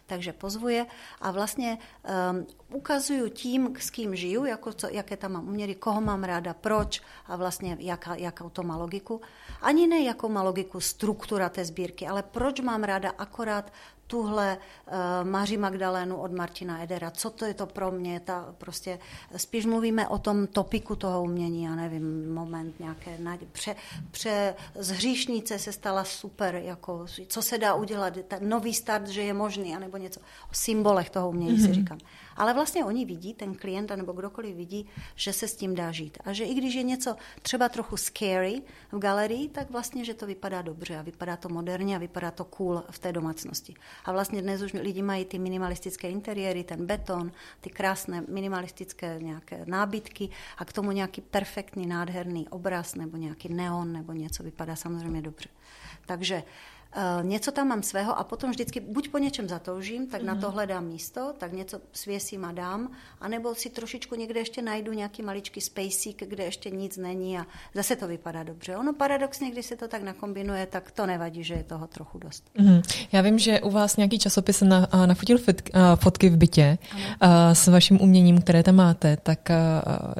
[0.05, 0.85] takže pozvuje
[1.21, 6.01] a vlastně um, ukazuju tím, s kým žiju, jako co, jaké tam mám uměry, koho
[6.01, 9.21] mám ráda, proč a vlastně jaká, jakou to má logiku.
[9.61, 13.73] Ani ne jakou má logiku struktura té sbírky, ale proč mám ráda akorát
[14.07, 17.11] tuhle uh, Maři Magdalénu od Martina Edera.
[17.11, 18.19] Co to je to pro mě?
[18.19, 18.99] Ta prostě,
[19.37, 23.17] spíš mluvíme o tom topiku toho umění, já nevím, moment nějaké,
[23.51, 23.75] pře,
[24.11, 29.21] pře, z hříšnice se stala super, jako, co se dá udělat, ten nový start, že
[29.21, 31.61] je možný, anebo něco o symbolech toho umění mm-hmm.
[31.61, 31.73] si mhm.
[31.73, 31.97] říkám.
[32.35, 36.17] Ale vlastně oni vidí, ten klient nebo kdokoliv vidí, že se s tím dá žít.
[36.25, 38.61] A že i když je něco třeba trochu scary
[38.91, 42.43] v galerii, tak vlastně, že to vypadá dobře a vypadá to moderně a vypadá to
[42.45, 43.73] cool v té domácnosti.
[44.05, 47.31] A vlastně dnes už lidi mají ty minimalistické interiéry, ten beton,
[47.61, 53.93] ty krásné minimalistické nějaké nábytky a k tomu nějaký perfektní, nádherný obraz nebo nějaký neon
[53.93, 55.49] nebo něco vypadá samozřejmě dobře.
[56.05, 56.43] Takže
[57.21, 60.27] něco tam mám svého a potom vždycky buď po něčem zatoužím, tak mm.
[60.27, 60.41] na mhm.
[60.41, 62.91] to hledám místo, tak něco svěsím a dám,
[63.21, 67.95] anebo si trošičku někde ještě najdu nějaký maličký spacík, kde ještě nic není a zase
[67.95, 68.77] to vypadá dobře.
[68.77, 72.49] Ono paradoxně, když se to tak nakombinuje, tak to nevadí, že je toho trochu dost.
[72.57, 72.81] Mm.
[73.11, 76.77] Já vím, že u vás nějaký časopis na, nafotil fit, fotky v bytě
[77.21, 77.55] ano.
[77.55, 79.49] s vaším uměním, které tam máte, tak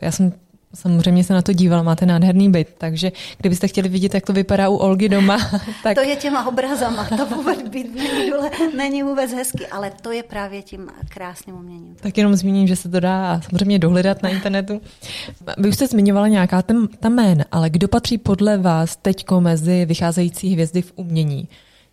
[0.02, 0.45] já jsem
[0.76, 4.70] Samozřejmě se na to díval, máte nádherný byt, takže kdybyste chtěli vidět, jak to vypadá
[4.70, 5.38] u Olgy doma,
[5.84, 5.96] tak...
[5.96, 10.24] To je těma obrazama, to vůbec byt není, důle, není vůbec hezky, ale to je
[10.24, 11.96] právě tím krásným uměním.
[11.96, 14.82] Tak jenom zmíním, že se to dá samozřejmě dohledat na internetu.
[15.58, 19.86] Vy už jste zmiňovala nějaká tam, tam jména, ale kdo patří podle vás teďko mezi
[19.86, 21.48] vycházející hvězdy v umění?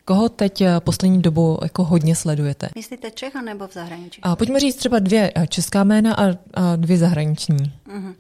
[0.05, 2.69] Koho teď eh, poslední dobu jako hodně sledujete?
[2.75, 4.21] Myslíte Čecha nebo v zahraničí?
[4.23, 7.73] A pojďme říct třeba dvě eh, česká jména a, a dvě zahraniční.
[7.97, 8.15] Uh-huh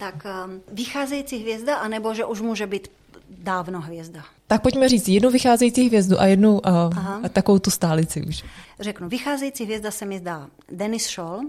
[0.00, 2.88] tak um, vycházející hvězda, anebo že už může být
[3.30, 4.24] dávno hvězda.
[4.46, 8.44] Tak pojďme říct jednu vycházející hvězdu a jednu uh, takovou tu stálici už.
[8.80, 11.40] Řeknu, vycházející hvězda se mi zdá Denis Scholl,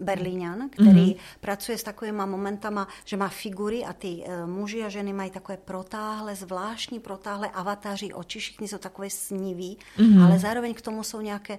[0.00, 1.40] Berlíňan, který mm-hmm.
[1.40, 5.56] pracuje s takovými momentama, že má figury a ty uh, muži a ženy mají takové
[5.56, 10.24] protáhle, zvláštní protáhle avataři oči, všichni jsou takové sniví, mm-hmm.
[10.24, 11.58] ale zároveň k tomu jsou nějaké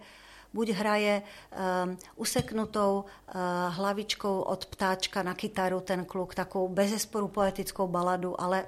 [0.53, 3.41] buď hraje um, useknutou uh,
[3.73, 8.65] hlavičkou od ptáčka na kytaru ten kluk, takovou bezesporu poetickou baladu, ale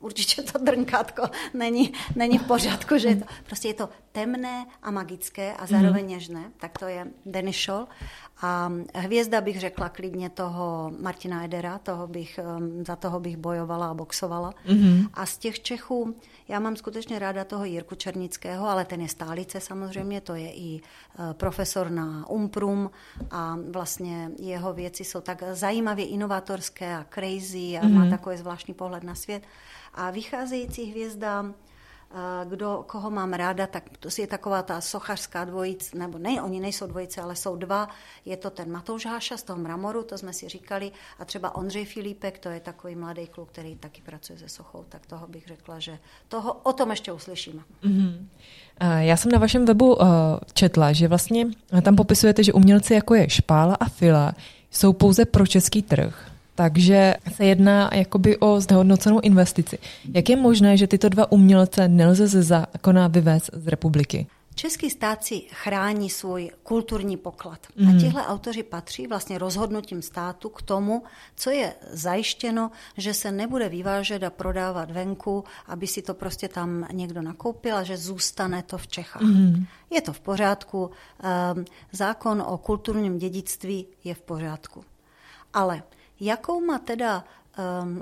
[0.00, 1.22] určitě to drnkátko
[1.54, 6.04] není, není v pořádku, že je to, prostě je to temné a magické a zároveň
[6.04, 6.08] mm-hmm.
[6.08, 7.88] něžné, tak to je Dennis Scholl.
[8.42, 12.40] A hvězda bych řekla klidně toho Martina Edera, toho bych,
[12.86, 14.54] za toho bych bojovala a boxovala.
[14.66, 15.08] Mm-hmm.
[15.14, 16.16] A z těch Čechů,
[16.48, 20.80] já mám skutečně ráda toho Jirku Černického, ale ten je stálice samozřejmě, to je i
[20.80, 22.90] e, profesor na Umprum
[23.30, 27.92] a vlastně jeho věci jsou tak zajímavě inovatorské a crazy a mm-hmm.
[27.92, 28.10] má mhm.
[28.10, 29.42] takový zvláštní pohled na svět.
[29.94, 31.54] A vycházející hvězda
[32.44, 36.86] kdo, koho mám ráda, tak to je taková ta sochařská dvojice, nebo ne, oni nejsou
[36.86, 37.88] dvojice, ale jsou dva.
[38.24, 41.84] Je to ten Matouš Háša z toho mramoru, to jsme si říkali, a třeba Ondřej
[41.84, 45.78] Filipek, to je takový mladý kluk, který taky pracuje se sochou, tak toho bych řekla,
[45.78, 45.98] že
[46.28, 47.62] toho, o tom ještě uslyšíme.
[47.84, 48.26] Mm-hmm.
[48.98, 50.06] Já jsem na vašem webu uh,
[50.52, 51.46] četla, že vlastně
[51.82, 54.34] tam popisujete, že umělci jako je Špála a Fila
[54.70, 56.30] jsou pouze pro český trh.
[56.54, 59.78] Takže se jedná jakoby o znehodnocenou investici.
[60.14, 64.26] Jak je možné, že tyto dva umělce nelze ze zákona vyvést z republiky?
[64.54, 67.58] Český stát si chrání svůj kulturní poklad.
[67.76, 67.88] Mm.
[67.88, 68.00] A mhm.
[68.00, 71.02] tihle autoři patří vlastně rozhodnutím státu k tomu,
[71.36, 76.86] co je zajištěno, že se nebude vyvážet a prodávat venku, aby si to prostě tam
[76.92, 79.22] někdo nakoupil a že zůstane to v Čechách.
[79.22, 79.66] Mm.
[79.90, 80.90] Je to v pořádku.
[81.22, 84.84] Ehm, zákon o kulturním dědictví je v pořádku.
[85.54, 85.82] Ale
[86.20, 87.24] jakou má teda
[87.82, 88.00] um,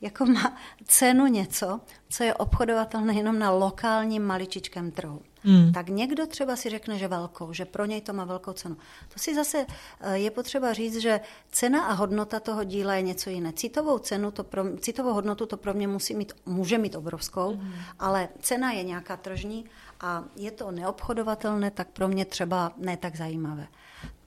[0.00, 5.20] jako má cenu něco, co je obchodovatelné jenom na lokálním maličičkém trhu.
[5.44, 5.72] Hmm.
[5.72, 8.76] Tak někdo třeba si řekne, že velkou, že pro něj to má velkou cenu.
[9.14, 9.66] To si zase
[10.00, 13.52] eh, je potřeba říct, že cena a hodnota toho díla je něco jiné.
[13.52, 17.72] Citovou cenu, to pro, citovou hodnotu to pro mě musí mít, může mít obrovskou, hmm.
[17.98, 19.64] ale cena je nějaká tržní
[20.00, 23.66] a je to neobchodovatelné, tak pro mě třeba ne tak zajímavé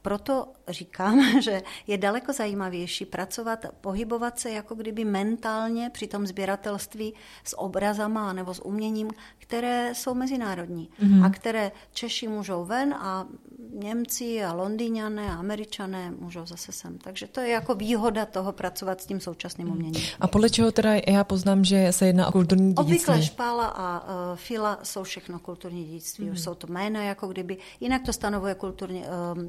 [0.05, 7.13] proto říkám, že je daleko zajímavější pracovat, pohybovat se jako kdyby mentálně při tom sběratelství
[7.43, 11.25] s obrazama nebo s uměním, které jsou mezinárodní mm-hmm.
[11.25, 13.25] a které Češi můžou ven a
[13.73, 16.97] Němci a Londýňané a Američané můžou zase sem.
[16.97, 19.77] Takže to je jako výhoda toho pracovat s tím současným mhm.
[19.77, 20.01] uměním.
[20.19, 22.83] A podle čeho teda já poznám, že se jedná o kulturní dědictví?
[22.83, 26.29] Obvykle špála a uh, fila jsou všechno kulturní dědictví.
[26.29, 26.37] Mm.
[26.37, 29.43] Jsou to jména jako kdyby, jinak to stanovuje kulturní, uh,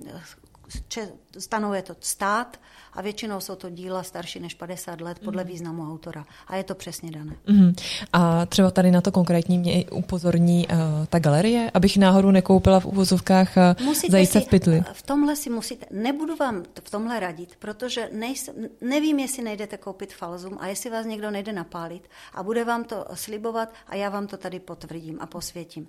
[1.38, 2.60] stanovuje to stát
[2.92, 5.48] a většinou jsou to díla starší než 50 let podle mm.
[5.48, 6.24] významu autora.
[6.46, 7.36] A je to přesně dané.
[7.46, 7.74] Mm.
[8.12, 12.86] A třeba tady na to konkrétně mě upozorní uh, ta galerie, abych náhodou nekoupila v
[12.86, 13.52] uvozovkách
[13.86, 14.84] uh, zajíce v pytli.
[14.92, 20.14] V tomhle si musíte, nebudu vám v tomhle radit, protože nejsem, nevím, jestli nejdete koupit
[20.14, 24.26] falzum a jestli vás někdo nejde napálit a bude vám to slibovat a já vám
[24.26, 25.88] to tady potvrdím a posvětím.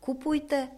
[0.00, 0.68] Kupujte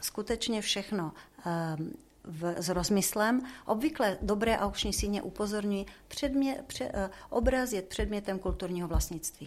[0.00, 1.12] skutečně všechno
[1.46, 1.92] um,
[2.28, 3.42] v, s rozmyslem.
[3.66, 6.90] Obvykle dobré aukční síně upozorňují, předmě, pře, uh,
[7.30, 9.46] obraz je předmětem kulturního vlastnictví.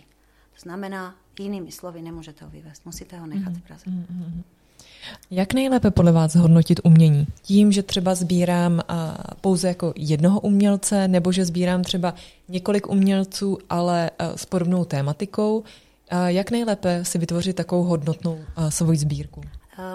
[0.54, 3.86] To znamená, jinými slovy, nemůžete ho vyvést, musíte ho nechat v Praze.
[3.86, 4.42] Mm-hmm.
[5.32, 7.28] Jak nejlépe podle vás hodnotit umění?
[7.42, 8.82] Tím, že třeba sbírám
[9.42, 12.14] pouze jako jednoho umělce, nebo že sbírám třeba
[12.50, 15.64] několik umělců, ale uh, s podobnou tématikou.
[16.26, 19.42] Jak nejlépe si vytvořit takovou hodnotnou svoji sbírku?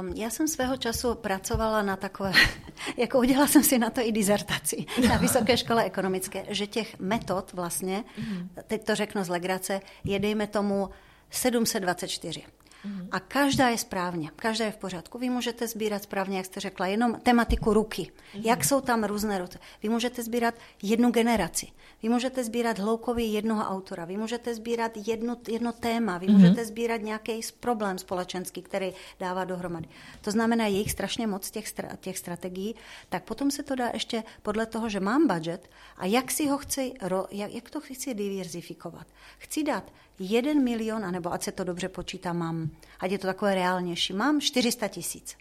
[0.01, 2.33] Um, já jsem svého času pracovala na takové,
[2.97, 7.53] jako udělala jsem si na to i dizertaci na Vysoké škole ekonomické, že těch metod
[7.53, 8.49] vlastně, mm-hmm.
[8.67, 10.91] teď to řeknu z legrace, je dejme tomu
[11.31, 12.43] 724.
[12.87, 13.09] Mm-hmm.
[13.11, 15.19] A každá je správně, každá je v pořádku.
[15.19, 18.03] Vy můžete sbírat správně, jak jste řekla, jenom tematiku ruky.
[18.03, 18.41] Mm-hmm.
[18.45, 19.59] Jak jsou tam různé ruce.
[19.83, 21.67] Vy můžete sbírat jednu generaci.
[22.03, 24.05] Vy můžete sbírat hloubkově jednoho autora.
[24.05, 26.19] Vy můžete sbírat jedno, jedno téma.
[26.19, 26.33] Vy mm-hmm.
[26.33, 29.89] můžete sbírat nějaký problém společenský, který dává dohromady.
[30.21, 32.75] To znamená, je jich strašně moc těch, těch strategií.
[33.09, 36.59] Tak potom se to dá ještě podle toho, že mám budget a jak si ho
[36.59, 36.93] chci,
[37.31, 39.07] jak, jak to chci diverzifikovat.
[39.39, 43.55] Chci dát jeden milion, anebo ať se to dobře počítá, mám, ať je to takové
[43.55, 45.37] reálnější, mám 400 tisíc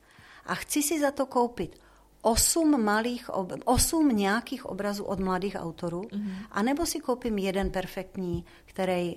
[0.46, 1.80] a chci si za to koupit
[2.22, 3.30] osm malých,
[3.66, 6.36] osm nějakých obrazů od mladých autorů, mm-hmm.
[6.52, 9.16] anebo si koupím jeden perfektní, který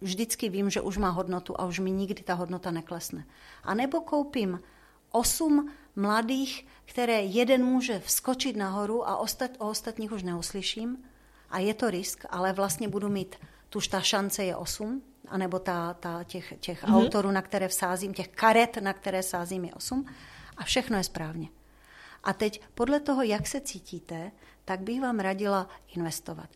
[0.00, 3.26] vždycky vím, že už má hodnotu a už mi nikdy ta hodnota neklesne.
[3.62, 4.60] A nebo koupím
[5.10, 10.98] osm mladých, které jeden může vskočit nahoru a ostat, o ostatních už neuslyším.
[11.50, 13.36] A je to risk, ale vlastně budu mít
[13.72, 16.96] tuž ta šance je 8, anebo ta, ta těch, těch mm-hmm.
[16.96, 20.06] autorů, na které vsázím, těch karet, na které sázím, je 8
[20.56, 21.48] a všechno je správně.
[22.22, 24.32] A teď podle toho, jak se cítíte,
[24.64, 26.48] tak bych vám radila investovat.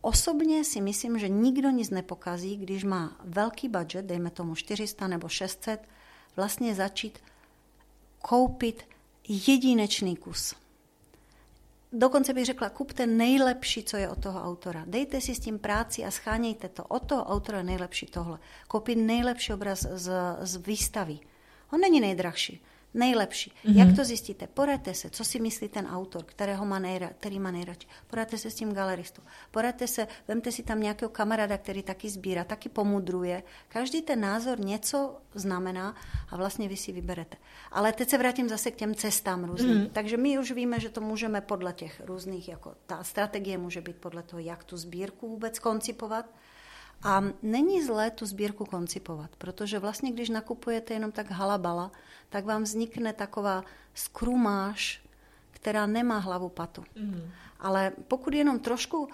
[0.00, 5.28] Osobně si myslím, že nikdo nic nepokazí, když má velký budget, dejme tomu 400 nebo
[5.28, 5.88] 600,
[6.36, 7.18] vlastně začít
[8.18, 8.88] koupit
[9.28, 10.54] jedinečný kus
[11.92, 14.84] dokonce bych řekla, kupte nejlepší, co je od toho autora.
[14.86, 16.84] Dejte si s tím práci a schánějte to.
[16.84, 18.38] Od toho autora nejlepší tohle.
[18.68, 21.18] Koupit nejlepší obraz z, z výstavy.
[21.72, 22.62] On není nejdražší.
[22.94, 23.50] Nejlepší.
[23.50, 23.78] Mm-hmm.
[23.78, 24.46] Jak to zjistíte?
[24.46, 27.86] Poraďte se, co si myslí ten autor, kterého má nejra, který má nejradši.
[28.06, 29.22] Poraďte se s tím galeristou.
[29.50, 33.42] Poraďte se, vemte si tam nějakého kamaráda, který taky sbírá, taky pomudruje.
[33.68, 35.96] Každý ten názor něco znamená
[36.28, 37.36] a vlastně vy si vyberete.
[37.72, 39.78] Ale teď se vrátím zase k těm cestám různým.
[39.78, 39.90] Mm-hmm.
[39.92, 43.96] Takže my už víme, že to můžeme podle těch různých, jako ta strategie může být
[43.96, 46.26] podle toho, jak tu sbírku vůbec koncipovat.
[47.02, 51.90] A není zlé tu sbírku koncipovat, protože vlastně, když nakupujete jenom tak halabala,
[52.28, 55.02] tak vám vznikne taková skrumáž,
[55.50, 56.84] která nemá hlavu patu.
[57.00, 57.30] Mm.
[57.60, 59.08] Ale pokud jenom trošku uh,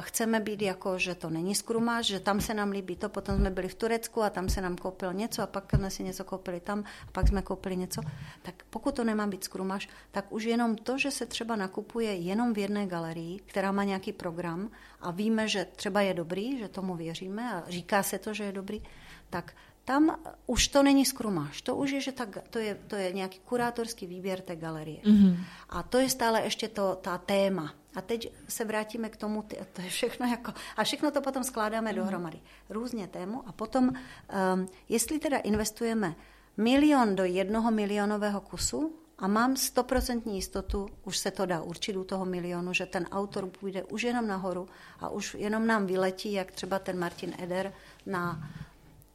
[0.00, 3.50] chceme být jako, že to není skrumáž, že tam se nám líbí to, potom jsme
[3.50, 6.60] byli v Turecku a tam se nám koupil něco a pak jsme si něco koupili
[6.60, 8.00] tam a pak jsme koupili něco,
[8.42, 12.54] tak pokud to nemá být skrumáž, tak už jenom to, že se třeba nakupuje jenom
[12.54, 14.70] v jedné galerii, která má nějaký program
[15.00, 18.52] a víme, že třeba je dobrý, že tomu věříme a říká se to, že je
[18.52, 18.82] dobrý,
[19.30, 19.54] tak
[19.86, 23.38] tam už to není skrumáš, to už je, že ta, to, je, to je nějaký
[23.38, 25.00] kurátorský výběr té galerie.
[25.02, 25.36] Mm-hmm.
[25.68, 27.74] A to je stále ještě to, ta téma.
[27.94, 31.90] A teď se vrátíme k tomu, to je všechno jako, a všechno to potom skládáme
[31.90, 31.96] mm-hmm.
[31.96, 32.40] dohromady.
[32.70, 36.14] Různě tému a potom, um, jestli teda investujeme
[36.56, 42.04] milion do jednoho milionového kusu, a mám stoprocentní jistotu, už se to dá určit u
[42.04, 44.68] toho milionu, že ten autor půjde už jenom nahoru
[45.00, 47.72] a už jenom nám vyletí, jak třeba ten Martin Eder
[48.06, 48.50] na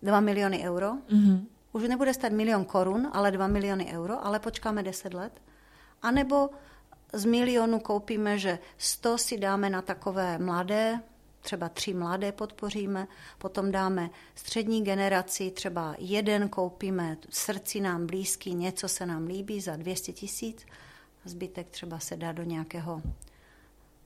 [0.01, 0.93] 2 miliony euro.
[0.93, 1.45] Mm-hmm.
[1.71, 5.41] Už nebude stát milion korun, ale 2 miliony euro, ale počkáme 10 let.
[6.01, 6.49] A nebo
[7.13, 11.01] z milionu koupíme, že 100 si dáme na takové mladé,
[11.41, 18.87] třeba tři mladé podpoříme, potom dáme střední generaci, třeba jeden koupíme srdci nám blízký, něco
[18.87, 20.65] se nám líbí za 200 tisíc,
[21.25, 23.01] zbytek třeba se dá do nějakého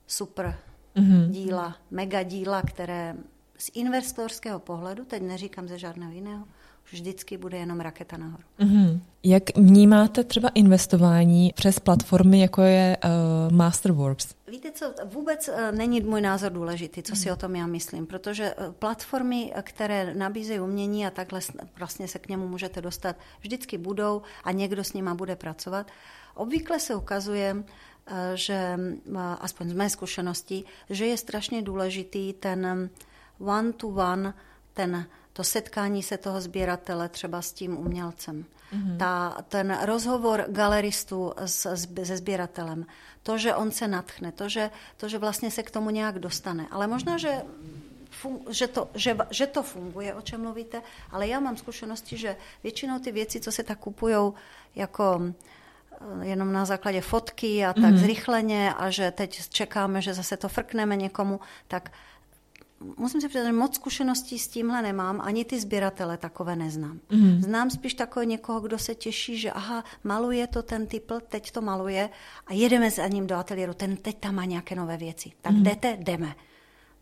[0.06, 0.58] super
[0.96, 1.30] mm-hmm.
[1.30, 3.14] díla, mega díla, které
[3.58, 6.44] z investorského pohledu, teď neříkám ze žádného jiného,
[6.84, 8.42] už vždycky bude jenom raketa nahoru.
[8.58, 9.00] Mm-hmm.
[9.22, 14.34] Jak vnímáte třeba investování přes platformy, jako je uh, Masterworks?
[14.50, 17.32] Víte co, vůbec uh, není můj názor důležitý, co si mm.
[17.32, 21.40] o tom já myslím, protože uh, platformy, které nabízejí umění a takhle
[21.78, 25.90] vlastně se k němu můžete dostat, vždycky budou a někdo s nima bude pracovat.
[26.34, 27.64] Obvykle se ukazuje,
[28.34, 28.78] že
[29.40, 32.90] aspoň z mé zkušenosti, že je strašně důležitý ten
[33.38, 34.34] one to one,
[34.74, 38.44] ten, to setkání se toho sběratele třeba s tím umělcem.
[38.72, 38.96] Mm-hmm.
[38.96, 42.86] Ta, ten rozhovor galeristu s, s, se sběratelem,
[43.22, 46.66] to, že on se natchne, to že, to, že vlastně se k tomu nějak dostane.
[46.70, 47.42] Ale možná, že
[48.10, 52.36] fun, že, to, že, že to funguje, o čem mluvíte, ale já mám zkušenosti, že
[52.62, 54.32] většinou ty věci, co se tak kupují
[54.74, 57.96] jako eh, jenom na základě fotky a tak mm-hmm.
[57.96, 61.92] zrychleně a že teď čekáme, že zase to frkneme někomu, tak
[62.80, 67.00] musím si přiznat, že moc zkušeností s tímhle nemám, ani ty sběratele takové neznám.
[67.10, 67.42] Mm.
[67.42, 71.62] Znám spíš takové někoho, kdo se těší, že aha, maluje to ten typl, teď to
[71.62, 72.10] maluje
[72.46, 75.32] a jedeme za ním do ateliéru, ten teď tam má nějaké nové věci.
[75.42, 75.62] Tak mm.
[75.62, 76.34] jdete, jdeme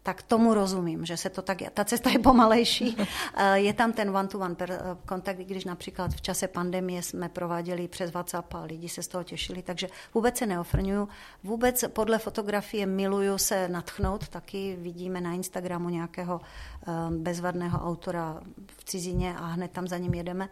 [0.05, 2.97] tak tomu rozumím, že se to tak, ta cesta je pomalejší.
[3.37, 8.11] Eh, je tam ten one-to-one eh, kontakt, když například v čase pandemie jsme prováděli přes
[8.11, 11.09] WhatsApp a lidi se z toho těšili, takže vůbec se neofrňuju.
[11.45, 18.41] Vůbec podle fotografie miluju se natchnout, taky vidíme na Instagramu nějakého eh, bezvadného autora
[18.77, 20.49] v cizině a hned tam za ním jedeme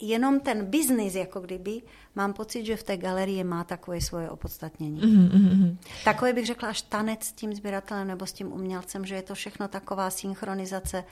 [0.00, 1.82] jenom ten biznis, jako kdyby,
[2.14, 5.00] mám pocit, že v té galerii má takové svoje opodstatnění.
[5.00, 5.76] Mm-hmm.
[6.04, 9.34] Takové bych řekla až tanec s tím sběratelem nebo s tím umělcem, že je to
[9.34, 11.04] všechno taková synchronizace,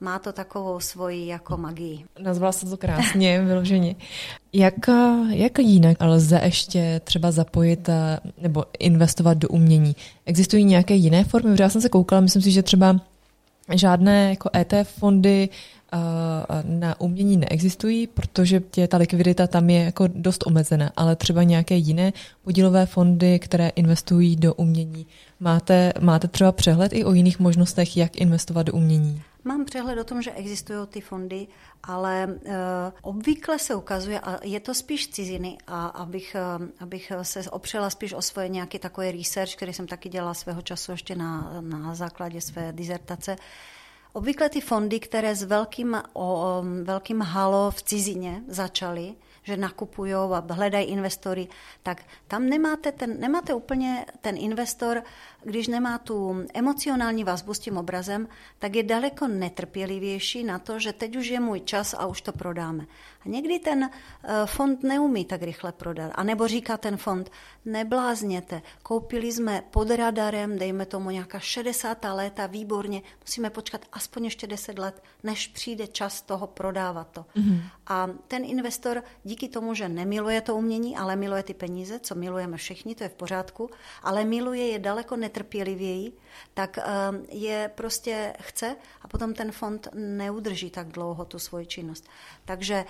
[0.00, 2.04] má to takovou svoji jako magii.
[2.18, 3.94] Nazvala se to krásně, vyloženě.
[4.52, 4.74] Jak,
[5.28, 9.96] jak jinak lze ještě třeba zapojit eh, nebo investovat do umění?
[10.26, 11.56] Existují nějaké jiné formy?
[11.60, 13.00] Já jsem se koukala, myslím si, že třeba
[13.72, 15.48] žádné jako ETF fondy
[16.64, 21.74] na umění neexistují, protože tě, ta likvidita tam je jako dost omezená, ale třeba nějaké
[21.74, 25.06] jiné podílové fondy, které investují do umění.
[25.40, 29.22] Máte, máte třeba přehled i o jiných možnostech, jak investovat do umění?
[29.44, 31.46] Mám přehled o tom, že existují ty fondy,
[31.82, 32.52] ale uh,
[33.02, 38.12] obvykle se ukazuje, a je to spíš ciziny, a abych, uh, abych se opřela spíš
[38.12, 42.40] o svoje nějaký takový research, který jsem taky dělala svého času ještě na, na základě
[42.40, 43.36] své dizertace,
[44.16, 50.44] Obvykle ty fondy, které s velkým, o, velkým halo v cizině začaly, že nakupují a
[50.50, 51.48] hledají investory,
[51.82, 55.02] tak tam nemáte, ten, nemáte úplně ten investor
[55.44, 58.28] když nemá tu emocionální vazbu s tím obrazem,
[58.58, 62.32] tak je daleko netrpělivější na to, že teď už je můj čas a už to
[62.32, 62.86] prodáme.
[63.24, 66.12] A někdy ten eh, fond neumí tak rychle prodat.
[66.14, 67.30] A nebo říká ten fond,
[67.64, 72.04] neblázněte, koupili jsme pod radarem, dejme tomu nějaká 60.
[72.04, 77.26] léta, výborně, musíme počkat aspoň ještě 10 let, než přijde čas toho prodávat to.
[77.36, 77.60] Mm-hmm.
[77.86, 82.56] A ten investor díky tomu, že nemiluje to umění, ale miluje ty peníze, co milujeme
[82.56, 83.70] všichni, to je v pořádku,
[84.02, 86.12] ale miluje je daleko netrpělivěji,
[86.54, 86.84] tak eh,
[87.28, 92.08] je prostě chce a potom ten fond neudrží tak dlouho tu svoji činnost.
[92.44, 92.84] Takže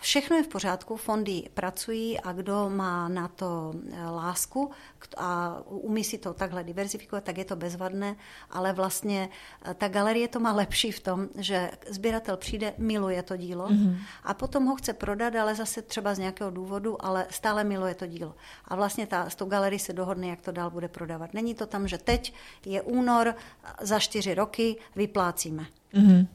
[0.00, 4.70] Všechno je v pořádku, fondy pracují a kdo má na to eh, lásku
[5.16, 8.16] a umí si to takhle diverzifikovat, tak je to bezvadné,
[8.50, 9.28] ale vlastně
[9.64, 13.96] eh, ta galerie to má lepší v tom, že sběratel přijde, miluje to dílo mm-hmm.
[14.24, 18.06] a potom ho chce prodat, ale zase třeba z nějakého důvodu, ale stále miluje to
[18.06, 18.34] dílo.
[18.64, 21.34] A vlastně ta, s tou galerii se dohodne, jak to dál bude prodávat.
[21.34, 22.34] Není to tam, že teď
[22.66, 23.34] je únor,
[23.80, 25.66] za čtyři roky vyplácíme.
[25.94, 26.26] Mm-hmm.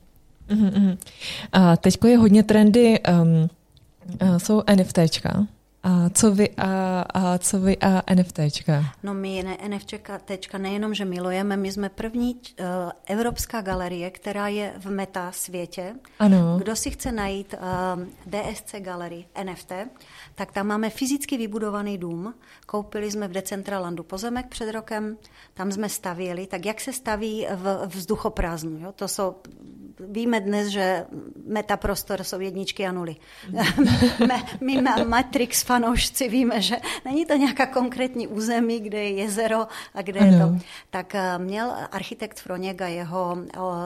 [0.49, 0.97] Mm-hmm.
[1.51, 3.49] A teďko je hodně trendy, um,
[4.37, 5.47] jsou NFTčka.
[5.85, 8.85] A co vy a, a, co vy a NFTčka?
[9.03, 12.65] No my ne, NFTčka nejenom, že milujeme, my jsme první uh,
[13.05, 15.95] evropská galerie, která je v meta světě.
[16.19, 16.57] Ano.
[16.57, 19.71] Kdo si chce najít uh, DSC galerii NFT,
[20.35, 22.33] tak tam máme fyzicky vybudovaný dům.
[22.65, 25.17] Koupili jsme v Decentralandu pozemek před rokem,
[25.53, 28.77] tam jsme stavěli, tak jak se staví v vzduchoprázdnu.
[28.79, 28.91] Jo?
[28.91, 29.35] To jsou
[29.99, 31.05] víme dnes, že
[31.47, 33.15] metaprostor jsou jedničky a nuly.
[34.61, 40.19] My Matrix fanoušci víme, že není to nějaká konkrétní území, kde je jezero a kde
[40.19, 40.31] ano.
[40.31, 40.65] je to.
[40.89, 43.37] Tak eh, měl architekt Froněk a jeho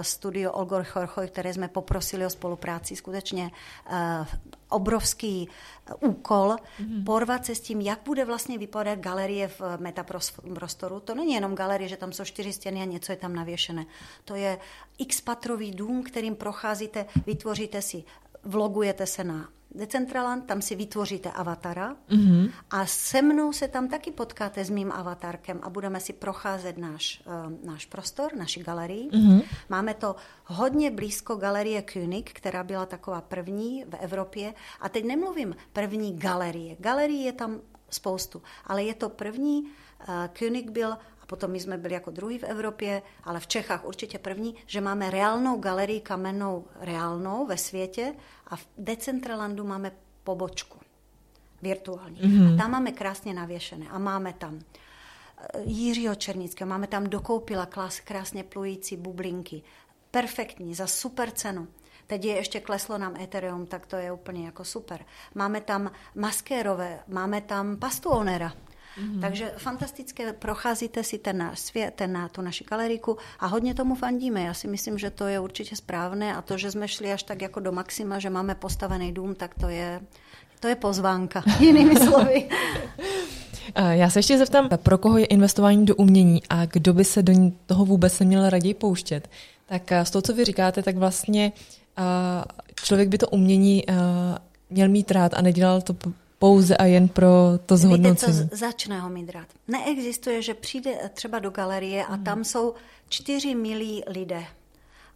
[0.02, 3.52] studio Olgor Chorchoj, které jsme poprosili o spolupráci, skutečně
[3.90, 4.26] eh,
[4.70, 7.04] obrovský eh, úkol mm-hmm.
[7.04, 11.00] porvat se s tím, jak bude vlastně vypadat galerie v metaprostoru.
[11.00, 13.86] To není jenom galerie, že tam jsou čtyři stěny a něco je tam navěšené.
[14.26, 14.58] To je
[14.98, 18.04] x-patrový dům, kterým procházíte, vytvoříte si,
[18.44, 22.52] vlogujete se na Decentraland, tam si vytvoříte avatara mm-hmm.
[22.70, 27.22] a se mnou se tam taky potkáte s mým avatarkem a budeme si procházet náš,
[27.26, 29.10] uh, náš prostor, naši galerii.
[29.10, 29.44] Mm-hmm.
[29.70, 30.16] Máme to
[30.46, 34.54] hodně blízko galerie König, která byla taková první v Evropě.
[34.82, 36.76] A teď nemluvím první galerie.
[36.80, 39.62] Galerie je tam spoustu, ale je to první.
[39.62, 39.70] Uh,
[40.34, 40.98] König byl
[41.30, 45.10] Potom my jsme byli jako druhý v Evropě, ale v Čechách určitě první, že máme
[45.10, 48.14] reálnou galerii kamennou reálnou ve světě
[48.48, 49.92] a v Decentralandu máme
[50.24, 50.80] pobočku
[51.62, 52.22] virtuální.
[52.22, 52.54] Mm-hmm.
[52.54, 58.00] A tam máme krásně navěšené a máme tam eh, Jiřího Černického, máme tam dokoupila klas,
[58.00, 59.62] krásně plující bublinky.
[60.12, 61.68] Perfektní, za super cenu.
[62.08, 65.06] Teď je ještě kleslo nám Ethereum, tak to je úplně jako super.
[65.36, 68.54] Máme tam maskérové, máme tam pastuonera,
[68.98, 69.22] Mm-hmm.
[69.22, 73.96] Takže fantastické, procházíte si ten náš svět, ten, na tu naši galeriku a hodně tomu
[73.96, 74.42] fandíme.
[74.42, 77.42] Já si myslím, že to je určitě správné a to, že jsme šli až tak
[77.42, 80.02] jako do maxima, že máme postavený dům, tak to je,
[80.60, 82.50] to je pozvánka, jinými slovy.
[83.90, 87.34] Já se ještě zeptám, pro koho je investování do umění a kdo by se do
[87.66, 89.30] toho vůbec neměl raději pouštět?
[89.66, 91.52] Tak z toho, co vy říkáte, tak vlastně
[92.84, 93.84] člověk by to umění
[94.70, 95.96] měl mít rád a nedělal to
[96.40, 97.28] pouze a jen pro
[97.66, 98.34] to zhodnocení.
[98.34, 99.48] Víte, co začne ho mít rád.
[99.68, 102.74] Neexistuje, že přijde třeba do galerie a tam jsou
[103.10, 104.46] čtyři milí lidé.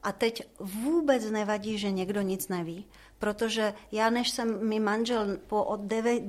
[0.03, 2.85] A teď vůbec nevadí, že někdo nic neví,
[3.19, 5.79] protože já, než jsem mi manžel po od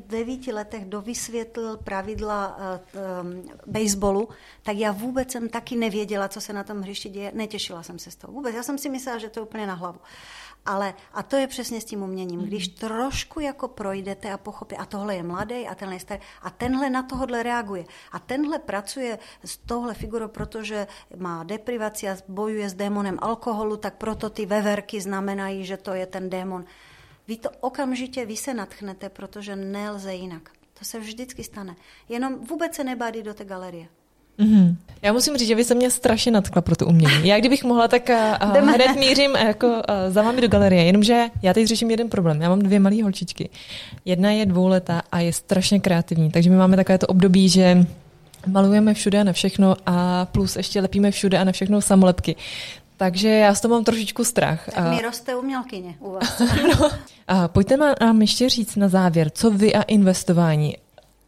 [0.07, 4.29] devíti letech dovysvětlil pravidla uh, um, baseballu,
[4.63, 7.33] tak já vůbec jsem taky nevěděla, co se na tom hřišti děje.
[7.35, 8.55] Netěšila jsem se z toho vůbec.
[8.55, 9.99] Já jsem si myslela, že to je úplně na hlavu.
[10.67, 12.41] Ale a to je přesně s tím uměním.
[12.41, 12.47] Mm-hmm.
[12.47, 16.51] Když trošku jako projdete a pochopíte, a tohle je mladý a tenhle je starý, a
[16.51, 17.85] tenhle na tohle reaguje.
[18.13, 20.87] A tenhle pracuje s tohle figurou, protože
[21.17, 26.07] má deprivaci a bojuje s démonem alkoholu, tak proto ty veverky znamenají, že to je
[26.07, 26.65] ten démon.
[27.29, 30.51] Vy to okamžitě, vy se natchnete, protože nelze jinak.
[30.79, 31.77] To se vždycky stane.
[32.09, 33.89] Jenom vůbec se nebádí do té galerie.
[34.39, 34.77] Mm-hmm.
[35.03, 37.29] Já musím říct, že vy se mě strašně natkla pro to umění.
[37.29, 38.11] Já kdybych mohla, tak
[38.45, 39.75] uh, hned mířím uh, jako uh,
[40.09, 40.85] za vámi do galerie.
[40.85, 42.43] Jenomže já teď řeším jeden problém.
[42.43, 43.51] Já mám dvě malé holčičky.
[44.05, 46.31] Jedna je dvouletá a je strašně kreativní.
[46.31, 47.87] Takže my máme takové to období, že
[48.47, 52.37] malujeme všude a na všechno a plus ještě lepíme všude a na všechno samolepky.
[52.97, 54.69] Takže já s toho mám trošičku strach.
[54.75, 56.43] Tak mi roste umělkyně u vás.
[56.81, 56.91] no.
[57.29, 60.77] a pojďte nám ještě říct na závěr, co vy a investování.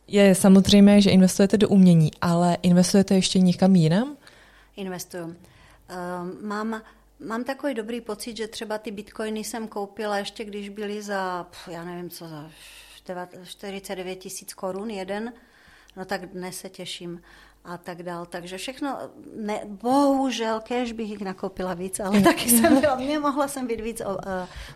[0.08, 4.16] Je samozřejmé, že investujete do umění, ale investujete ještě někam jinam?
[4.76, 5.24] Investuju.
[5.24, 5.34] Uh,
[6.42, 6.82] mám,
[7.20, 11.84] mám takový dobrý pocit, že třeba ty bitcoiny jsem koupila ještě, když byly za, já
[11.84, 12.50] nevím co, za
[13.44, 15.32] 49 tisíc korun jeden,
[15.96, 17.22] no tak dnes se těším.
[17.66, 18.26] A tak dál.
[18.26, 18.98] Takže všechno,
[19.36, 24.02] ne, bohužel, kež bych jich nakoupila víc, ale taky jsem byla, nemohla jsem být víc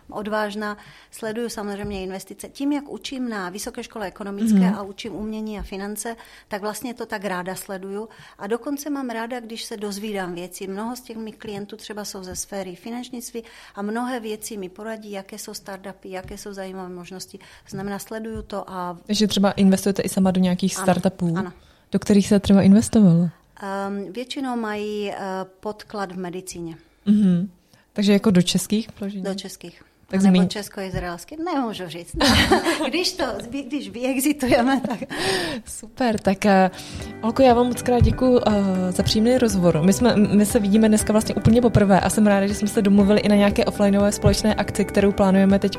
[0.09, 0.77] odvážná.
[1.11, 2.49] Sleduju samozřejmě investice.
[2.49, 4.77] Tím, jak učím na Vysoké škole ekonomické mm-hmm.
[4.77, 6.15] a učím umění a finance,
[6.47, 8.09] tak vlastně to tak ráda sleduju.
[8.37, 10.67] A dokonce mám ráda, když se dozvídám věci.
[10.67, 13.43] Mnoho z těch mých klientů třeba jsou ze sféry finančnictví
[13.75, 17.39] a mnohé věci mi poradí, jaké jsou startupy, jaké jsou zajímavé možnosti.
[17.69, 18.97] Znamená, sleduju to a...
[19.05, 21.33] Takže třeba investujete i sama do nějakých ano, startupů?
[21.37, 21.53] Ano.
[21.91, 23.19] Do kterých se třeba investovalo?
[23.19, 25.15] Um, většinou mají uh,
[25.59, 26.75] podklad v medicíně.
[27.07, 27.47] Mm-hmm.
[27.93, 29.23] Takže jako do českých vložení?
[29.23, 29.83] Do českých.
[30.07, 30.49] Tak nebo zmín...
[30.49, 32.15] česko-izraelsky, nemůžu říct.
[32.87, 33.25] když to,
[33.67, 34.99] když vyexitujeme, tak...
[35.65, 38.41] Super, tak uh, Olko, já vám moc krát děkuji uh,
[38.89, 39.81] za příjemný rozhovor.
[39.81, 42.81] My, jsme, my se vidíme dneska vlastně úplně poprvé a jsem ráda, že jsme se
[42.81, 45.77] domluvili i na nějaké offlineové společné akci, kterou plánujeme teď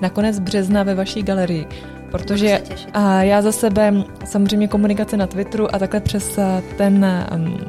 [0.00, 1.66] na konec března ve vaší galerii
[2.12, 2.62] protože
[2.92, 3.94] a já za sebe
[4.24, 6.38] samozřejmě komunikace na Twitteru a takhle přes
[6.76, 7.06] ten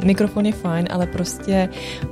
[0.06, 1.70] mikrofon je fajn, ale prostě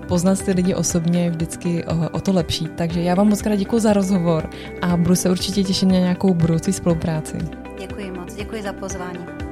[0.08, 2.68] poznat ty lidi osobně je vždycky o, o to lepší.
[2.76, 4.50] Takže já vám moc krát děkuji za rozhovor
[4.82, 7.38] a budu se určitě těšit na nějakou budoucí spolupráci.
[7.80, 9.51] Děkuji moc, děkuji za pozvání.